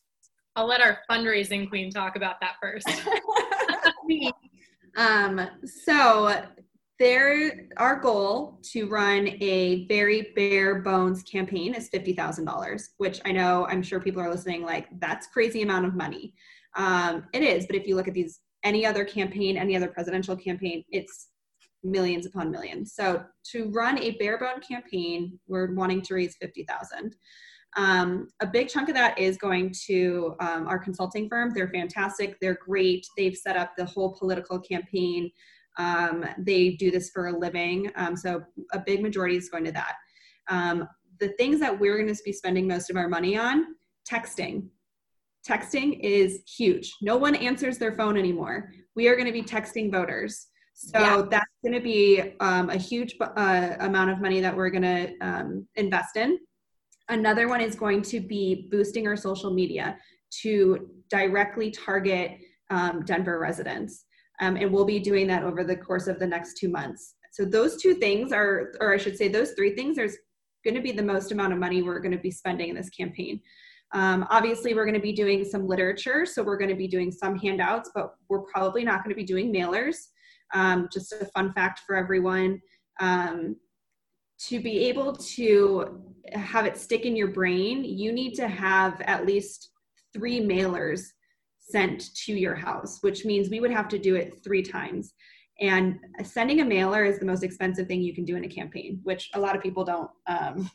I'll 0.56 0.66
let 0.66 0.82
our 0.82 0.98
fundraising 1.08 1.70
queen 1.70 1.92
talk 1.92 2.16
about 2.16 2.38
that 2.42 2.56
first. 2.60 2.88
um, 4.98 5.48
so 5.86 6.44
there 7.00 7.68
our 7.78 8.00
goal 8.00 8.60
to 8.62 8.88
run 8.88 9.28
a 9.42 9.86
very 9.88 10.32
bare 10.36 10.82
bones 10.82 11.24
campaign 11.24 11.74
is 11.74 11.90
$50000 11.90 12.90
which 12.98 13.20
i 13.26 13.32
know 13.32 13.66
i'm 13.68 13.82
sure 13.82 14.00
people 14.00 14.22
are 14.22 14.30
listening 14.30 14.64
like 14.64 14.88
that's 15.00 15.28
crazy 15.28 15.62
amount 15.62 15.86
of 15.86 15.96
money. 15.96 16.34
Um, 16.76 17.26
it 17.34 17.44
is 17.44 17.66
but 17.66 17.76
if 17.76 17.88
you 17.88 17.96
look 17.96 18.08
at 18.08 18.14
these 18.14 18.40
any 18.64 18.86
other 18.86 19.06
campaign 19.06 19.58
any 19.58 19.76
other 19.76 19.88
presidential 19.88 20.36
campaign 20.36 20.84
it's 20.90 21.30
millions 21.86 22.26
upon 22.26 22.50
millions. 22.50 22.94
So 22.96 23.24
to 23.52 23.70
run 23.72 24.00
a 24.00 24.12
bare 24.18 24.38
bone 24.38 24.62
campaign 24.62 25.40
we're 25.48 25.74
wanting 25.74 26.02
to 26.04 26.14
raise 26.14 26.36
50000 26.42 27.16
um, 27.76 28.28
a 28.40 28.46
big 28.46 28.70
chunk 28.70 28.90
of 28.90 28.96
that 28.96 29.18
is 29.18 29.38
going 29.38 29.74
to 29.88 30.36
um, 30.40 30.68
our 30.68 30.78
consulting 30.78 31.28
firm. 31.28 31.54
They're 31.54 31.70
fantastic. 31.70 32.38
They're 32.40 32.60
great. 32.64 33.04
They've 33.18 33.36
set 33.36 33.58
up 33.58 33.72
the 33.76 33.86
whole 33.86 34.14
political 34.14 34.60
campaign 34.60 35.32
um, 35.78 36.26
they 36.38 36.72
do 36.72 36.92
this 36.92 37.10
for 37.10 37.28
a 37.28 37.38
living. 37.38 37.92
Um, 37.96 38.16
so 38.16 38.42
a 38.72 38.80
big 38.80 39.02
majority 39.02 39.38
is 39.38 39.50
going 39.50 39.66
to 39.66 39.72
that. 39.72 39.96
Um, 40.50 40.88
the 41.20 41.30
things 41.30 41.60
that 41.60 41.78
we're 41.78 41.98
going 41.98 42.14
to 42.14 42.24
be 42.24 42.34
spending 42.34 42.68
most 42.68 42.90
of 42.90 42.98
our 42.98 43.08
money 43.08 43.38
on 43.38 43.76
texting. 44.10 44.68
Texting 45.48 46.00
is 46.02 46.40
huge. 46.48 46.94
No 47.02 47.18
one 47.18 47.36
answers 47.36 47.78
their 47.78 47.94
phone 47.94 48.18
anymore. 48.18 48.72
We 48.96 49.08
are 49.08 49.16
going 49.16 49.28
to 49.28 49.34
be 49.34 49.44
texting 49.44 49.92
voters. 49.92 50.48
So 50.74 51.00
yeah. 51.00 51.22
that's 51.30 51.52
going 51.64 51.74
to 51.74 51.82
be 51.82 52.34
um, 52.40 52.70
a 52.70 52.78
huge 52.78 53.16
uh, 53.22 53.76
amount 53.80 54.10
of 54.10 54.22
money 54.22 54.42
that 54.42 54.56
we're 54.56 54.70
going 54.70 54.84
to 54.84 55.14
um, 55.22 55.68
invest 55.76 56.18
in. 56.18 56.40
Another 57.10 57.48
one 57.48 57.62
is 57.62 57.76
going 57.76 58.02
to 58.04 58.20
be 58.20 58.68
boosting 58.72 59.08
our 59.08 59.16
social 59.16 59.54
media 59.54 59.98
to 60.42 60.90
directly 61.10 61.70
target 61.70 62.40
um, 62.70 63.04
Denver 63.06 63.40
residents. 63.40 64.06
Um, 64.44 64.58
and 64.58 64.72
we'll 64.74 64.84
be 64.86 65.00
doing 65.00 65.26
that 65.28 65.44
over 65.44 65.64
the 65.64 65.76
course 65.76 66.08
of 66.08 66.20
the 66.20 66.28
next 66.28 66.58
two 66.58 66.68
months. 66.68 67.16
So 67.32 67.46
those 67.46 67.82
two 67.82 67.94
things 67.94 68.34
are, 68.34 68.74
or 68.82 68.94
I 68.94 68.98
should 68.98 69.18
say, 69.18 69.30
those 69.30 69.52
three 69.52 69.74
things. 69.74 69.96
There's 69.96 70.18
going 70.66 70.76
to 70.76 70.82
be 70.82 70.92
the 70.92 71.02
most 71.04 71.32
amount 71.32 71.54
of 71.54 71.60
money 71.60 71.82
we're 71.82 72.02
going 72.02 72.12
to 72.12 72.18
be 72.18 72.32
spending 72.32 72.70
in 72.70 72.76
this 72.76 72.90
campaign. 72.90 73.40
Um, 73.94 74.28
obviously, 74.30 74.74
we're 74.74 74.86
going 74.86 74.96
to 74.96 75.02
be 75.02 75.14
doing 75.14 75.46
some 75.46 75.68
literature, 75.68 76.26
so 76.26 76.44
we're 76.44 76.58
going 76.58 76.70
to 76.70 76.76
be 76.76 76.88
doing 76.88 77.12
some 77.12 77.38
handouts, 77.38 77.92
but 77.96 78.16
we're 78.28 78.42
probably 78.42 78.84
not 78.84 79.04
going 79.04 79.12
to 79.12 79.16
be 79.16 79.26
doing 79.26 79.54
mailers. 79.54 79.96
Um, 80.54 80.90
just 80.92 81.14
a 81.14 81.26
fun 81.28 81.54
fact 81.54 81.82
for 81.86 81.96
everyone. 81.96 82.60
Um, 83.00 83.56
to 84.48 84.60
be 84.60 84.86
able 84.90 85.16
to 85.16 86.02
have 86.34 86.66
it 86.66 86.78
stick 86.78 87.06
in 87.06 87.16
your 87.16 87.30
brain, 87.30 87.86
you 87.86 88.12
need 88.12 88.34
to 88.34 88.48
have 88.48 89.00
at 89.02 89.26
least 89.26 89.70
three 90.14 90.42
mailers 90.42 91.04
sent 91.74 92.14
to 92.14 92.34
your 92.34 92.54
house, 92.54 93.00
which 93.02 93.26
means 93.26 93.50
we 93.50 93.60
would 93.60 93.72
have 93.72 93.88
to 93.90 93.98
do 93.98 94.16
it 94.16 94.44
three 94.44 94.62
times. 94.62 95.14
And 95.60 96.00
sending 96.24 96.62
a 96.62 96.66
mailer 96.66 97.04
is 97.04 97.18
the 97.18 97.26
most 97.26 97.44
expensive 97.44 97.88
thing 97.88 98.02
you 98.02 98.14
can 98.14 98.26
do 98.26 98.36
in 98.36 98.46
a 98.46 98.48
campaign, 98.48 99.00
which 99.04 99.32
a 99.34 99.40
lot 99.40 99.56
of 99.56 99.62
people 99.62 99.84
don't 99.84 100.12
um, 100.28 100.70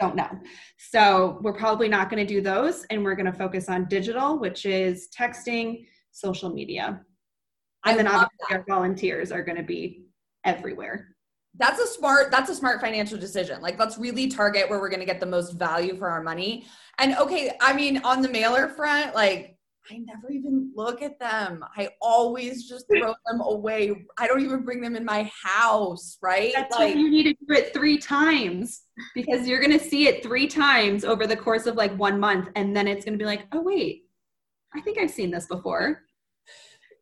don't 0.00 0.16
know. 0.16 0.30
So 0.78 1.38
we're 1.42 1.60
probably 1.64 1.88
not 1.88 2.10
going 2.10 2.24
to 2.24 2.34
do 2.34 2.40
those, 2.40 2.84
and 2.90 3.04
we're 3.04 3.14
going 3.14 3.32
to 3.32 3.38
focus 3.44 3.68
on 3.68 3.86
digital, 3.86 4.38
which 4.38 4.66
is 4.66 5.08
texting, 5.16 5.86
social 6.12 6.50
media, 6.50 7.00
and 7.84 7.98
then 7.98 8.06
obviously 8.06 8.46
that. 8.48 8.58
our 8.58 8.64
volunteers 8.68 9.32
are 9.32 9.42
going 9.42 9.58
to 9.58 9.64
be 9.64 10.06
everywhere. 10.44 11.08
That's 11.56 11.80
a 11.80 11.86
smart. 11.86 12.30
That's 12.30 12.50
a 12.50 12.54
smart 12.54 12.80
financial 12.80 13.18
decision. 13.18 13.60
Like, 13.60 13.78
let's 13.78 13.98
really 13.98 14.28
target 14.28 14.68
where 14.70 14.80
we're 14.80 14.88
going 14.88 15.06
to 15.06 15.12
get 15.12 15.20
the 15.20 15.26
most 15.26 15.52
value 15.52 15.96
for 15.96 16.08
our 16.08 16.22
money. 16.22 16.66
And 16.98 17.16
okay, 17.16 17.56
I 17.60 17.72
mean, 17.72 18.00
on 18.04 18.22
the 18.22 18.28
mailer 18.28 18.68
front, 18.68 19.14
like 19.14 19.56
I 19.90 19.98
never 19.98 20.30
even 20.30 20.72
look 20.74 21.02
at 21.02 21.18
them. 21.18 21.64
I 21.76 21.90
always 22.00 22.68
just 22.68 22.86
throw 22.88 23.14
them 23.26 23.40
away. 23.40 24.06
I 24.18 24.26
don't 24.26 24.42
even 24.42 24.62
bring 24.62 24.80
them 24.80 24.94
in 24.94 25.04
my 25.04 25.30
house, 25.42 26.18
right? 26.22 26.52
That's 26.54 26.76
like, 26.76 26.94
why 26.94 27.00
you 27.00 27.10
need 27.10 27.24
to 27.24 27.32
do 27.32 27.54
it 27.54 27.72
three 27.72 27.98
times 27.98 28.82
because 29.14 29.48
you're 29.48 29.60
going 29.60 29.76
to 29.76 29.84
see 29.84 30.06
it 30.06 30.22
three 30.22 30.46
times 30.46 31.04
over 31.04 31.26
the 31.26 31.36
course 31.36 31.66
of 31.66 31.76
like 31.76 31.96
one 31.98 32.20
month. 32.20 32.50
And 32.56 32.76
then 32.76 32.86
it's 32.86 33.04
going 33.04 33.18
to 33.18 33.22
be 33.22 33.26
like, 33.26 33.44
oh, 33.52 33.62
wait, 33.62 34.04
I 34.74 34.80
think 34.80 34.98
I've 34.98 35.10
seen 35.10 35.30
this 35.30 35.46
before. 35.46 36.02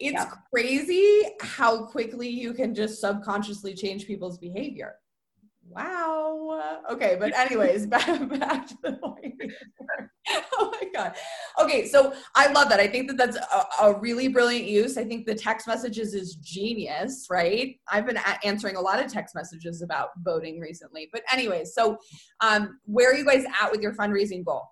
It's 0.00 0.12
yeah. 0.12 0.30
crazy 0.54 1.24
how 1.40 1.86
quickly 1.86 2.28
you 2.28 2.54
can 2.54 2.74
just 2.74 3.00
subconsciously 3.00 3.74
change 3.74 4.06
people's 4.06 4.38
behavior 4.38 4.94
wow. 5.70 6.82
Okay, 6.90 7.16
but 7.18 7.34
anyways, 7.36 7.86
back, 7.86 8.06
back 8.38 8.66
to 8.68 8.76
the 8.82 8.92
point. 8.92 9.34
oh 10.58 10.72
my 10.80 10.88
God. 10.94 11.14
Okay, 11.60 11.86
so 11.86 12.12
I 12.34 12.50
love 12.52 12.68
that. 12.68 12.80
I 12.80 12.86
think 12.86 13.08
that 13.08 13.16
that's 13.16 13.36
a, 13.36 13.84
a, 13.84 13.98
really 13.98 14.28
brilliant 14.28 14.66
use. 14.66 14.98
I 14.98 15.04
think 15.04 15.26
the 15.26 15.34
text 15.34 15.66
messages 15.66 16.14
is 16.14 16.36
genius, 16.36 17.26
right? 17.30 17.76
I've 17.90 18.06
been 18.06 18.16
a- 18.16 18.46
answering 18.46 18.76
a 18.76 18.80
lot 18.80 19.02
of 19.02 19.10
text 19.10 19.34
messages 19.34 19.82
about 19.82 20.10
voting 20.22 20.60
recently. 20.60 21.08
But 21.12 21.22
anyways, 21.32 21.74
so 21.74 21.98
um, 22.40 22.78
where 22.84 23.10
are 23.10 23.14
you 23.14 23.24
guys 23.24 23.44
at 23.60 23.70
with 23.70 23.80
your 23.80 23.94
fundraising 23.94 24.44
goal? 24.44 24.64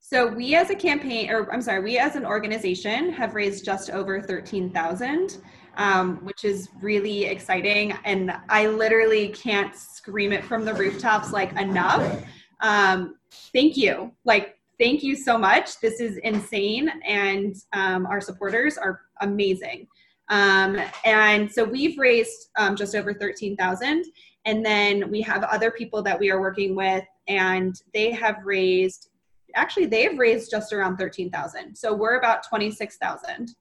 So 0.00 0.26
we 0.26 0.54
as 0.54 0.70
a 0.70 0.74
campaign, 0.74 1.30
or 1.30 1.52
I'm 1.52 1.60
sorry, 1.60 1.82
we 1.82 1.98
as 1.98 2.16
an 2.16 2.24
organization 2.24 3.12
have 3.12 3.34
raised 3.34 3.64
just 3.64 3.90
over 3.90 4.22
13,000 4.22 5.38
um, 5.78 6.16
which 6.24 6.44
is 6.44 6.68
really 6.80 7.24
exciting. 7.24 7.92
And 8.04 8.32
I 8.48 8.66
literally 8.66 9.28
can't 9.28 9.74
scream 9.74 10.32
it 10.32 10.44
from 10.44 10.64
the 10.64 10.74
rooftops 10.74 11.32
like 11.32 11.52
enough. 11.58 12.24
Um, 12.60 13.14
thank 13.52 13.76
you. 13.76 14.12
Like, 14.24 14.58
thank 14.78 15.02
you 15.02 15.16
so 15.16 15.36
much. 15.36 15.80
This 15.80 16.00
is 16.00 16.18
insane. 16.18 16.90
And 17.06 17.56
um, 17.72 18.06
our 18.06 18.20
supporters 18.20 18.78
are 18.78 19.00
amazing. 19.20 19.88
Um, 20.30 20.78
and 21.04 21.50
so 21.50 21.64
we've 21.64 21.98
raised 21.98 22.50
um, 22.56 22.76
just 22.76 22.94
over 22.94 23.14
13,000. 23.14 24.04
And 24.44 24.64
then 24.64 25.10
we 25.10 25.20
have 25.22 25.42
other 25.44 25.70
people 25.70 26.02
that 26.02 26.18
we 26.18 26.30
are 26.30 26.40
working 26.40 26.74
with, 26.74 27.04
and 27.26 27.80
they 27.92 28.10
have 28.12 28.36
raised, 28.44 29.10
actually, 29.54 29.86
they 29.86 30.04
have 30.04 30.18
raised 30.18 30.50
just 30.50 30.72
around 30.72 30.96
13,000. 30.96 31.76
So 31.76 31.92
we're 31.94 32.16
about 32.18 32.46
26,000. 32.48 33.54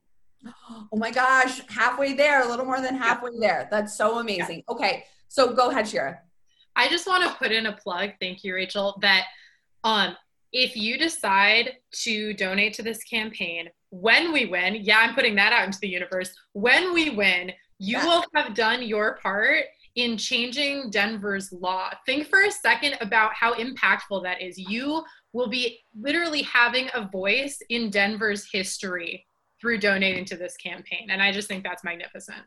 Oh 0.70 0.96
my 0.96 1.12
gosh, 1.12 1.62
halfway 1.68 2.14
there, 2.14 2.42
a 2.44 2.48
little 2.48 2.64
more 2.64 2.80
than 2.80 2.96
halfway 2.96 3.38
there. 3.38 3.68
That's 3.70 3.98
so 3.98 4.20
amazing. 4.20 4.64
Yeah. 4.66 4.76
Okay, 4.76 5.04
so 5.28 5.52
go 5.52 5.72
ahead, 5.72 5.88
Shira. 5.88 6.22
I 6.78 6.88
just 6.88 7.08
want 7.08 7.24
to 7.24 7.38
put 7.38 7.52
in 7.52 7.66
a 7.66 7.74
plug. 7.74 8.12
Thank 8.22 8.46
you, 8.46 8.54
Rachel. 8.54 8.98
That 9.02 9.26
um, 9.84 10.16
if 10.52 10.76
you 10.76 10.98
decide 10.98 11.74
to 12.04 12.34
donate 12.34 12.74
to 12.76 12.84
this 12.84 13.04
campaign, 13.04 13.70
when 13.90 14.34
we 14.34 14.46
win, 14.46 14.76
yeah, 14.76 15.00
I'm 15.00 15.16
putting 15.16 15.36
that 15.36 15.54
out 15.54 15.66
into 15.66 15.80
the 15.82 15.88
universe. 15.88 16.34
When 16.54 16.94
we 16.94 17.12
win, 17.12 17.52
you 17.80 17.98
yeah. 17.98 18.06
will 18.06 18.24
have 18.36 18.54
done 18.54 18.82
your 18.82 19.18
part 19.18 19.66
in 19.96 20.18
changing 20.18 20.90
Denver's 20.92 21.52
law. 21.52 21.90
Think 22.06 22.28
for 22.28 22.44
a 22.44 22.52
second 22.52 22.98
about 23.02 23.34
how 23.34 23.56
impactful 23.56 24.24
that 24.24 24.42
is. 24.42 24.58
You 24.58 25.04
will 25.34 25.48
be 25.48 25.80
literally 26.00 26.44
having 26.44 26.90
a 26.94 27.08
voice 27.08 27.60
in 27.70 27.90
Denver's 27.90 28.50
history 28.52 29.26
through 29.60 29.80
donating 29.80 30.26
to 30.26 30.38
this 30.38 30.56
campaign. 30.58 31.08
And 31.10 31.22
I 31.22 31.32
just 31.32 31.48
think 31.48 31.64
that's 31.64 31.84
magnificent. 31.84 32.42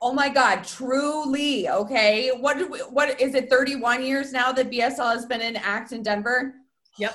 Oh 0.00 0.12
my 0.12 0.28
God, 0.28 0.62
truly. 0.62 1.68
Okay. 1.68 2.30
What, 2.30 2.58
do 2.58 2.66
what 2.90 3.20
is 3.20 3.34
it 3.34 3.50
31 3.50 4.04
years 4.04 4.32
now 4.32 4.52
that 4.52 4.70
BSL 4.70 5.12
has 5.12 5.26
been 5.26 5.40
in 5.40 5.56
act 5.56 5.92
in 5.92 6.02
Denver? 6.02 6.54
Yep. 6.98 7.14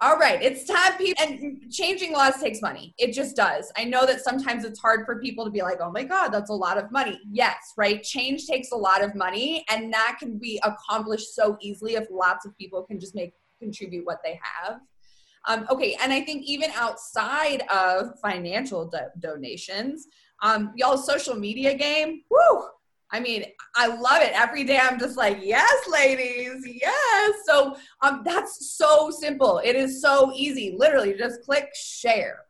All 0.00 0.16
right, 0.16 0.40
it's 0.40 0.62
time 0.62 0.96
people 0.96 1.24
and 1.24 1.72
changing 1.72 2.12
laws 2.12 2.40
takes 2.40 2.62
money. 2.62 2.94
It 2.98 3.12
just 3.12 3.34
does. 3.34 3.72
I 3.76 3.82
know 3.82 4.06
that 4.06 4.20
sometimes 4.20 4.64
it's 4.64 4.78
hard 4.78 5.04
for 5.04 5.18
people 5.18 5.44
to 5.44 5.50
be 5.50 5.60
like, 5.60 5.78
"Oh 5.80 5.90
my 5.90 6.04
god, 6.04 6.28
that's 6.28 6.50
a 6.50 6.54
lot 6.54 6.78
of 6.78 6.92
money." 6.92 7.18
Yes, 7.32 7.72
right? 7.76 8.00
Change 8.00 8.46
takes 8.46 8.70
a 8.70 8.76
lot 8.76 9.02
of 9.02 9.16
money 9.16 9.64
and 9.68 9.92
that 9.92 10.18
can 10.20 10.38
be 10.38 10.60
accomplished 10.62 11.34
so 11.34 11.56
easily 11.60 11.96
if 11.96 12.06
lots 12.12 12.46
of 12.46 12.56
people 12.56 12.84
can 12.84 13.00
just 13.00 13.16
make 13.16 13.32
contribute 13.58 14.06
what 14.06 14.18
they 14.22 14.38
have. 14.40 14.78
Um, 15.48 15.66
okay, 15.68 15.96
and 16.00 16.12
I 16.12 16.20
think 16.20 16.44
even 16.44 16.70
outside 16.76 17.62
of 17.62 18.20
financial 18.20 18.86
do- 18.86 18.98
donations, 19.18 20.06
um, 20.42 20.72
y'all 20.76 20.96
social 20.96 21.34
media 21.34 21.74
game, 21.74 22.22
whoo! 22.30 22.62
I 23.10 23.20
mean, 23.20 23.44
I 23.74 23.86
love 23.86 24.22
it. 24.22 24.32
Every 24.34 24.64
day 24.64 24.78
I'm 24.78 24.98
just 24.98 25.16
like, 25.16 25.38
yes, 25.40 25.74
ladies, 25.90 26.62
yes. 26.66 27.34
So 27.46 27.74
um, 28.02 28.22
that's 28.24 28.76
so 28.76 29.10
simple. 29.10 29.60
It 29.64 29.76
is 29.76 30.02
so 30.02 30.30
easy. 30.34 30.74
Literally, 30.76 31.14
just 31.14 31.42
click 31.42 31.68
share, 31.74 32.40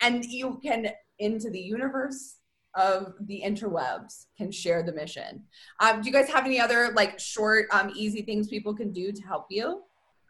and 0.00 0.24
you 0.24 0.60
can 0.62 0.88
into 1.18 1.50
the 1.50 1.60
universe 1.60 2.36
of 2.76 3.14
the 3.20 3.40
interwebs 3.44 4.26
can 4.36 4.50
share 4.50 4.82
the 4.82 4.92
mission. 4.92 5.42
Um, 5.80 6.00
do 6.00 6.08
you 6.08 6.12
guys 6.12 6.28
have 6.28 6.44
any 6.44 6.60
other 6.60 6.92
like 6.94 7.18
short, 7.20 7.66
um, 7.70 7.92
easy 7.94 8.22
things 8.22 8.48
people 8.48 8.74
can 8.74 8.92
do 8.92 9.12
to 9.12 9.22
help 9.22 9.46
you? 9.48 9.82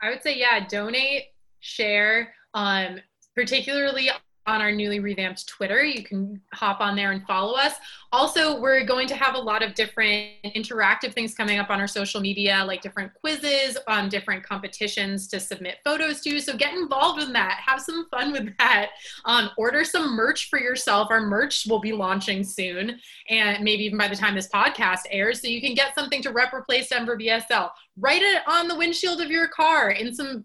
I 0.03 0.11
would 0.11 0.23
say, 0.23 0.39
yeah, 0.39 0.67
donate 0.67 1.25
share, 1.61 2.35
um, 2.53 3.01
particularly 3.35 4.11
on 4.47 4.61
our 4.61 4.71
newly 4.71 5.01
revamped 5.01 5.47
Twitter. 5.47 5.83
You 5.83 6.03
can 6.03 6.41
hop 6.53 6.81
on 6.81 6.97
there 6.97 7.13
and 7.13 7.27
follow 7.27 7.55
us. 7.55 7.75
Also, 8.13 8.61
we're 8.61 8.85
going 8.85 9.09
to 9.09 9.15
have 9.15 9.35
a 9.35 9.39
lot 9.39 9.63
of 9.63 9.75
different 9.75 10.33
interactive 10.45 11.15
things 11.15 11.35
coming 11.35 11.59
up 11.59 11.71
on 11.71 11.81
our 11.81 11.87
social 11.87 12.21
media, 12.21 12.63
like 12.67 12.83
different 12.83 13.13
quizzes, 13.15 13.79
um, 13.89 14.09
different 14.09 14.45
competitions 14.45 15.27
to 15.29 15.41
submit 15.41 15.79
photos 15.85 16.21
to. 16.21 16.41
So 16.41 16.57
get 16.57 16.75
involved 16.75 17.23
in 17.23 17.33
that. 17.33 17.61
Have 17.67 17.81
some 17.81 18.07
fun 18.11 18.33
with 18.33 18.57
that. 18.59 18.91
Um, 19.25 19.51
order 19.57 19.85
some 19.85 20.15
merch 20.15 20.51
for 20.51 20.61
yourself. 20.61 21.09
Our 21.11 21.23
merch 21.23 21.67
will 21.69 21.81
be 21.81 21.93
launching 21.93 22.45
soon, 22.45 23.01
and 23.31 23.65
maybe 23.65 23.85
even 23.85 23.99
by 23.99 24.09
the 24.09 24.17
time 24.17 24.35
this 24.35 24.49
podcast 24.49 25.01
airs, 25.11 25.41
so 25.41 25.49
you 25.49 25.61
can 25.61 25.75
get 25.75 25.95
something 25.95 26.23
to 26.23 26.31
rep 26.31 26.53
replace 26.53 26.89
Denver 26.89 27.17
BSL. 27.17 27.71
Write 27.99 28.23
it 28.23 28.43
on 28.47 28.69
the 28.69 28.77
windshield 28.77 29.21
of 29.21 29.31
your 29.31 29.49
car 29.49 29.91
in 29.91 30.15
some 30.15 30.45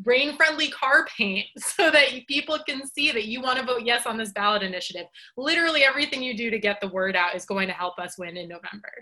brain 0.00 0.36
friendly 0.36 0.70
car 0.70 1.06
paint 1.16 1.46
so 1.58 1.90
that 1.90 2.08
people 2.28 2.58
can 2.68 2.86
see 2.86 3.12
that 3.12 3.26
you 3.26 3.40
want 3.40 3.58
to 3.58 3.64
vote 3.64 3.82
yes 3.84 4.06
on 4.06 4.16
this 4.16 4.32
ballot 4.32 4.62
initiative. 4.62 5.06
Literally 5.36 5.84
everything 5.84 6.22
you 6.22 6.36
do 6.36 6.50
to 6.50 6.58
get 6.58 6.80
the 6.80 6.88
word 6.88 7.16
out 7.16 7.34
is 7.34 7.44
going 7.44 7.68
to 7.68 7.74
help 7.74 7.98
us 7.98 8.18
win 8.18 8.36
in 8.36 8.48
November. 8.48 8.92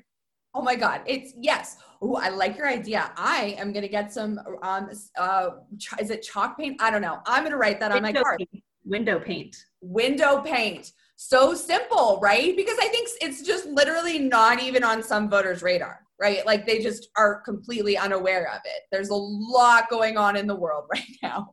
Oh 0.54 0.62
my 0.62 0.76
God. 0.76 1.02
It's 1.06 1.34
yes. 1.40 1.76
Oh, 2.00 2.16
I 2.16 2.30
like 2.30 2.56
your 2.56 2.68
idea. 2.68 3.12
I 3.16 3.56
am 3.58 3.72
going 3.72 3.82
to 3.82 3.88
get 3.88 4.12
some, 4.12 4.40
um, 4.62 4.90
uh, 5.18 5.50
ch- 5.78 6.00
is 6.00 6.10
it 6.10 6.22
chalk 6.22 6.58
paint? 6.58 6.80
I 6.80 6.90
don't 6.90 7.02
know. 7.02 7.20
I'm 7.26 7.42
going 7.42 7.52
to 7.52 7.58
write 7.58 7.80
that 7.80 7.92
Window 7.92 8.08
on 8.08 8.14
my 8.14 8.20
card. 8.20 8.38
Paint. 8.38 8.64
Window 8.84 9.20
paint. 9.20 9.56
Window 9.82 10.40
paint. 10.40 10.92
So 11.16 11.52
simple, 11.52 12.18
right? 12.22 12.56
Because 12.56 12.78
I 12.80 12.88
think 12.88 13.08
it's 13.20 13.42
just 13.42 13.66
literally 13.66 14.18
not 14.18 14.62
even 14.62 14.84
on 14.84 15.02
some 15.02 15.28
voters' 15.28 15.62
radar 15.62 16.00
right? 16.20 16.44
Like 16.46 16.66
they 16.66 16.80
just 16.80 17.08
are 17.16 17.40
completely 17.42 17.96
unaware 17.96 18.50
of 18.52 18.60
it. 18.64 18.82
There's 18.90 19.10
a 19.10 19.14
lot 19.14 19.88
going 19.88 20.16
on 20.16 20.36
in 20.36 20.46
the 20.46 20.54
world 20.54 20.84
right 20.92 21.16
now. 21.22 21.50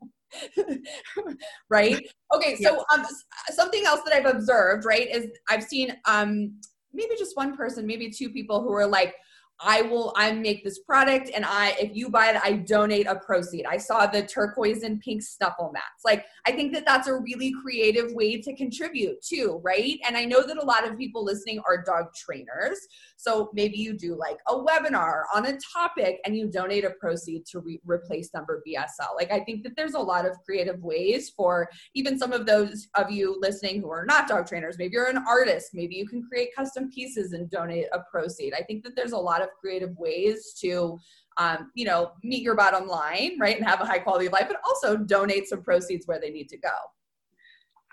right? 1.69 2.05
Okay, 2.33 2.55
so 2.57 2.83
um, 2.93 3.05
something 3.51 3.85
else 3.85 4.01
that 4.05 4.13
I've 4.13 4.33
observed, 4.33 4.85
right, 4.85 5.07
is 5.09 5.27
I've 5.49 5.63
seen 5.63 5.95
um, 6.05 6.59
maybe 6.93 7.15
just 7.17 7.37
one 7.37 7.55
person, 7.55 7.87
maybe 7.87 8.09
two 8.09 8.29
people 8.29 8.61
who 8.61 8.73
are 8.73 8.87
like, 8.87 9.15
I 9.61 9.81
will 9.83 10.13
I 10.17 10.33
make 10.33 10.63
this 10.63 10.79
product 10.79 11.31
and 11.33 11.45
I 11.45 11.75
if 11.79 11.95
you 11.95 12.09
buy 12.09 12.31
it 12.31 12.41
I 12.43 12.53
donate 12.53 13.07
a 13.07 13.15
proceed. 13.15 13.65
I 13.65 13.77
saw 13.77 14.05
the 14.05 14.23
turquoise 14.23 14.83
and 14.83 14.99
pink 14.99 15.21
snuffle 15.21 15.71
mats. 15.73 16.03
Like 16.03 16.25
I 16.45 16.51
think 16.51 16.73
that 16.73 16.85
that's 16.85 17.07
a 17.07 17.15
really 17.15 17.53
creative 17.61 18.11
way 18.13 18.41
to 18.41 18.55
contribute 18.55 19.21
too, 19.21 19.61
right? 19.63 19.97
And 20.05 20.17
I 20.17 20.25
know 20.25 20.45
that 20.45 20.57
a 20.57 20.65
lot 20.65 20.87
of 20.87 20.97
people 20.97 21.23
listening 21.23 21.61
are 21.67 21.83
dog 21.83 22.13
trainers. 22.13 22.79
So 23.17 23.49
maybe 23.53 23.77
you 23.77 23.97
do 23.97 24.15
like 24.15 24.37
a 24.47 24.55
webinar 24.55 25.23
on 25.33 25.45
a 25.45 25.57
topic 25.73 26.19
and 26.25 26.35
you 26.35 26.47
donate 26.47 26.83
a 26.83 26.91
proceed 26.91 27.45
to 27.47 27.59
re- 27.59 27.79
replace 27.85 28.29
Denver 28.29 28.61
BSL. 28.67 29.15
Like 29.15 29.31
I 29.31 29.39
think 29.39 29.63
that 29.63 29.75
there's 29.77 29.93
a 29.93 29.99
lot 29.99 30.25
of 30.25 30.37
creative 30.45 30.83
ways 30.83 31.29
for 31.29 31.69
even 31.93 32.19
some 32.19 32.33
of 32.33 32.45
those 32.45 32.87
of 32.95 33.09
you 33.09 33.37
listening 33.39 33.81
who 33.81 33.89
are 33.89 34.05
not 34.05 34.27
dog 34.27 34.47
trainers. 34.47 34.77
Maybe 34.77 34.93
you're 34.93 35.09
an 35.09 35.23
artist, 35.27 35.69
maybe 35.73 35.95
you 35.95 36.07
can 36.07 36.23
create 36.23 36.55
custom 36.55 36.91
pieces 36.91 37.31
and 37.33 37.49
donate 37.49 37.85
a 37.93 37.99
proceed. 38.11 38.53
I 38.53 38.63
think 38.63 38.83
that 38.83 38.95
there's 38.95 39.13
a 39.13 39.17
lot 39.17 39.41
of 39.41 39.44
creative 39.59 39.95
ways 39.97 40.53
to 40.61 40.97
um, 41.37 41.71
you 41.75 41.85
know 41.85 42.11
meet 42.23 42.41
your 42.41 42.55
bottom 42.55 42.87
line 42.87 43.37
right 43.39 43.57
and 43.57 43.65
have 43.65 43.81
a 43.81 43.85
high 43.85 43.99
quality 43.99 44.27
of 44.27 44.33
life 44.33 44.45
but 44.47 44.57
also 44.65 44.95
donate 44.95 45.47
some 45.47 45.61
proceeds 45.61 46.07
where 46.07 46.19
they 46.19 46.29
need 46.29 46.49
to 46.49 46.57
go. 46.57 46.69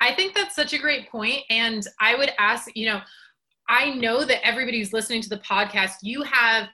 I 0.00 0.14
think 0.14 0.34
that's 0.34 0.56
such 0.56 0.72
a 0.72 0.78
great 0.78 1.10
point 1.10 1.40
and 1.48 1.86
i 2.00 2.16
would 2.16 2.32
ask 2.38 2.68
you 2.74 2.86
know 2.86 3.00
i 3.68 3.90
know 3.90 4.24
that 4.24 4.44
everybody 4.44 4.78
who's 4.78 4.92
listening 4.92 5.22
to 5.22 5.28
the 5.28 5.38
podcast 5.38 5.94
you 6.02 6.22
have 6.22 6.68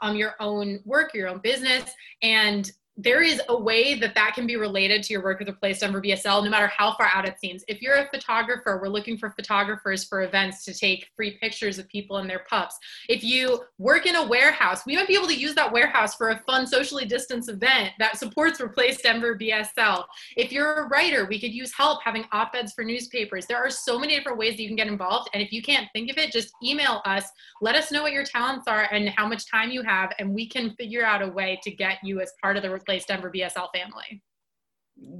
um, 0.00 0.16
your 0.16 0.34
own 0.40 0.80
work 0.86 1.12
your 1.12 1.28
own 1.28 1.40
business 1.42 1.92
and 2.22 2.72
there 3.02 3.22
is 3.22 3.40
a 3.48 3.58
way 3.58 3.94
that 3.94 4.14
that 4.14 4.34
can 4.34 4.46
be 4.46 4.56
related 4.56 5.02
to 5.02 5.12
your 5.12 5.22
work 5.22 5.38
with 5.38 5.48
Replace 5.48 5.80
Denver 5.80 6.02
BSL, 6.02 6.44
no 6.44 6.50
matter 6.50 6.66
how 6.66 6.92
far 6.94 7.10
out 7.12 7.26
it 7.26 7.38
seems. 7.40 7.64
If 7.66 7.80
you're 7.80 7.94
a 7.94 8.08
photographer, 8.10 8.78
we're 8.80 8.88
looking 8.88 9.16
for 9.16 9.30
photographers 9.30 10.04
for 10.04 10.22
events 10.22 10.64
to 10.66 10.74
take 10.74 11.08
free 11.16 11.38
pictures 11.38 11.78
of 11.78 11.88
people 11.88 12.18
and 12.18 12.28
their 12.28 12.44
pups. 12.50 12.76
If 13.08 13.24
you 13.24 13.62
work 13.78 14.04
in 14.06 14.16
a 14.16 14.26
warehouse, 14.26 14.84
we 14.84 14.96
might 14.96 15.08
be 15.08 15.14
able 15.14 15.28
to 15.28 15.38
use 15.38 15.54
that 15.54 15.72
warehouse 15.72 16.14
for 16.14 16.30
a 16.30 16.40
fun 16.46 16.66
socially 16.66 17.06
distanced 17.06 17.48
event 17.48 17.92
that 17.98 18.18
supports 18.18 18.60
Replace 18.60 19.00
Denver 19.00 19.34
BSL. 19.34 20.04
If 20.36 20.52
you're 20.52 20.84
a 20.84 20.88
writer, 20.88 21.26
we 21.26 21.40
could 21.40 21.54
use 21.54 21.72
help 21.74 22.02
having 22.02 22.24
op 22.32 22.54
eds 22.54 22.72
for 22.72 22.84
newspapers. 22.84 23.46
There 23.46 23.56
are 23.56 23.70
so 23.70 23.98
many 23.98 24.14
different 24.14 24.38
ways 24.38 24.56
that 24.56 24.62
you 24.62 24.68
can 24.68 24.76
get 24.76 24.88
involved. 24.88 25.30
And 25.32 25.42
if 25.42 25.52
you 25.52 25.62
can't 25.62 25.88
think 25.94 26.10
of 26.10 26.18
it, 26.18 26.32
just 26.32 26.52
email 26.62 27.00
us. 27.06 27.24
Let 27.62 27.76
us 27.76 27.90
know 27.90 28.02
what 28.02 28.12
your 28.12 28.24
talents 28.24 28.68
are 28.68 28.88
and 28.92 29.08
how 29.08 29.26
much 29.26 29.50
time 29.50 29.70
you 29.70 29.82
have, 29.82 30.12
and 30.18 30.34
we 30.34 30.46
can 30.46 30.74
figure 30.74 31.04
out 31.04 31.22
a 31.22 31.28
way 31.28 31.58
to 31.62 31.70
get 31.70 31.98
you 32.02 32.20
as 32.20 32.32
part 32.42 32.56
of 32.56 32.62
the 32.62 32.70
Replace 32.90 33.06
Denver 33.06 33.30
BSL 33.30 33.68
family. 33.72 34.20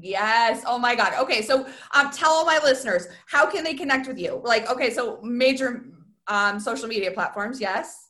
Yes. 0.02 0.64
Oh 0.66 0.76
my 0.76 0.96
God. 0.96 1.12
Okay. 1.20 1.40
So 1.40 1.68
um, 1.94 2.10
tell 2.10 2.32
all 2.32 2.44
my 2.44 2.58
listeners, 2.64 3.06
how 3.28 3.48
can 3.48 3.62
they 3.62 3.74
connect 3.74 4.08
with 4.08 4.18
you? 4.18 4.42
Like, 4.44 4.68
okay, 4.68 4.90
so 4.90 5.20
major 5.22 5.84
um, 6.26 6.58
social 6.58 6.88
media 6.88 7.12
platforms. 7.12 7.60
Yes. 7.60 8.08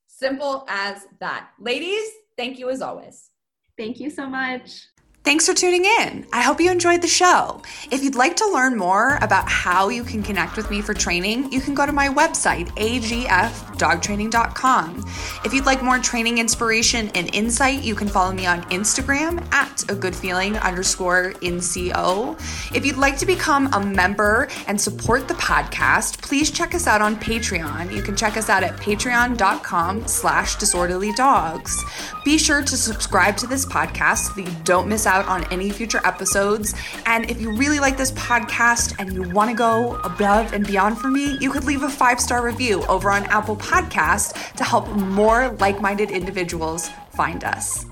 Simple 0.08 0.66
as 0.70 1.06
that. 1.20 1.50
Ladies, 1.60 2.04
thank 2.38 2.58
you 2.58 2.70
as 2.70 2.82
always. 2.82 3.30
Thank 3.78 4.00
you 4.00 4.10
so 4.10 4.28
much. 4.28 4.93
Thanks 5.24 5.46
for 5.46 5.54
tuning 5.54 5.86
in. 5.86 6.26
I 6.34 6.42
hope 6.42 6.60
you 6.60 6.70
enjoyed 6.70 7.02
the 7.02 7.08
show. 7.08 7.62
If 7.90 8.04
you'd 8.04 8.16
like 8.16 8.36
to 8.38 8.52
learn 8.52 8.76
more 8.76 9.18
about 9.22 9.48
how 9.48 9.88
you 9.88 10.04
can 10.04 10.22
connect 10.22 10.58
with 10.58 10.70
me 10.70 10.82
for 10.82 10.94
training, 10.94 11.50
you 11.50 11.62
can 11.62 11.74
go 11.74 11.86
to 11.86 11.94
my 11.94 12.10
website, 12.10 12.68
agfdogtraining.com. 12.76 15.06
If 15.46 15.54
you'd 15.54 15.66
like 15.66 15.82
more 15.82 16.00
training 16.00 16.40
inspiration 16.40 17.10
and 17.16 17.34
insight, 17.34 17.84
you 17.84 17.96
can 17.96 18.10
follow 18.10 18.34
me 18.34 18.46
on 18.46 18.64
Instagram 18.64 19.50
at 19.54 19.90
a 19.90 19.96
good 19.96 20.14
feeling 20.14 20.58
underscore 20.58 21.32
NCO. 21.42 22.76
If 22.76 22.86
you'd 22.86 22.98
like 22.98 23.18
to 23.20 23.26
become 23.26 23.70
a 23.72 23.80
member 23.80 24.50
and 24.68 24.80
support 24.80 25.30
the 25.30 25.36
podcast, 25.36 26.22
please 26.22 26.52
check 26.52 26.76
us 26.76 26.86
out 26.86 27.02
on 27.02 27.16
Patreon. 27.16 27.96
You 27.96 28.02
can 28.02 28.18
check 28.18 28.36
us 28.36 28.50
out 28.50 28.62
at 28.62 28.76
patreon.com 28.76 30.06
slash 30.06 30.58
disorderly 30.58 31.14
dogs. 31.14 31.82
Be 32.26 32.38
sure 32.38 32.62
to 32.62 32.76
subscribe 32.76 33.38
to 33.38 33.48
this 33.48 33.66
podcast 33.66 34.28
so 34.28 34.34
that 34.34 34.42
you 34.42 34.52
don't 34.66 34.90
miss 34.90 35.08
out 35.14 35.28
on 35.28 35.44
any 35.54 35.70
future 35.70 36.02
episodes. 36.04 36.74
And 37.06 37.30
if 37.30 37.40
you 37.40 37.56
really 37.56 37.80
like 37.80 37.98
this 37.98 38.12
podcast 38.14 38.96
and 39.00 39.14
you 39.14 39.22
want 39.30 39.52
to 39.52 39.56
go 39.56 39.96
above 40.04 40.54
and 40.54 40.66
beyond 40.66 40.98
for 40.98 41.10
me, 41.10 41.38
you 41.40 41.52
could 41.52 41.64
leave 41.66 41.84
a 41.84 41.90
five 41.90 42.20
star 42.20 42.44
review 42.44 42.84
over 42.86 43.12
on 43.12 43.24
Apple 43.26 43.56
Podcast 43.56 44.56
to 44.56 44.64
help 44.64 44.90
more 44.90 45.50
like 45.60 45.80
minded 45.82 46.10
individuals 46.10 46.90
find 47.12 47.44
us. 47.44 47.86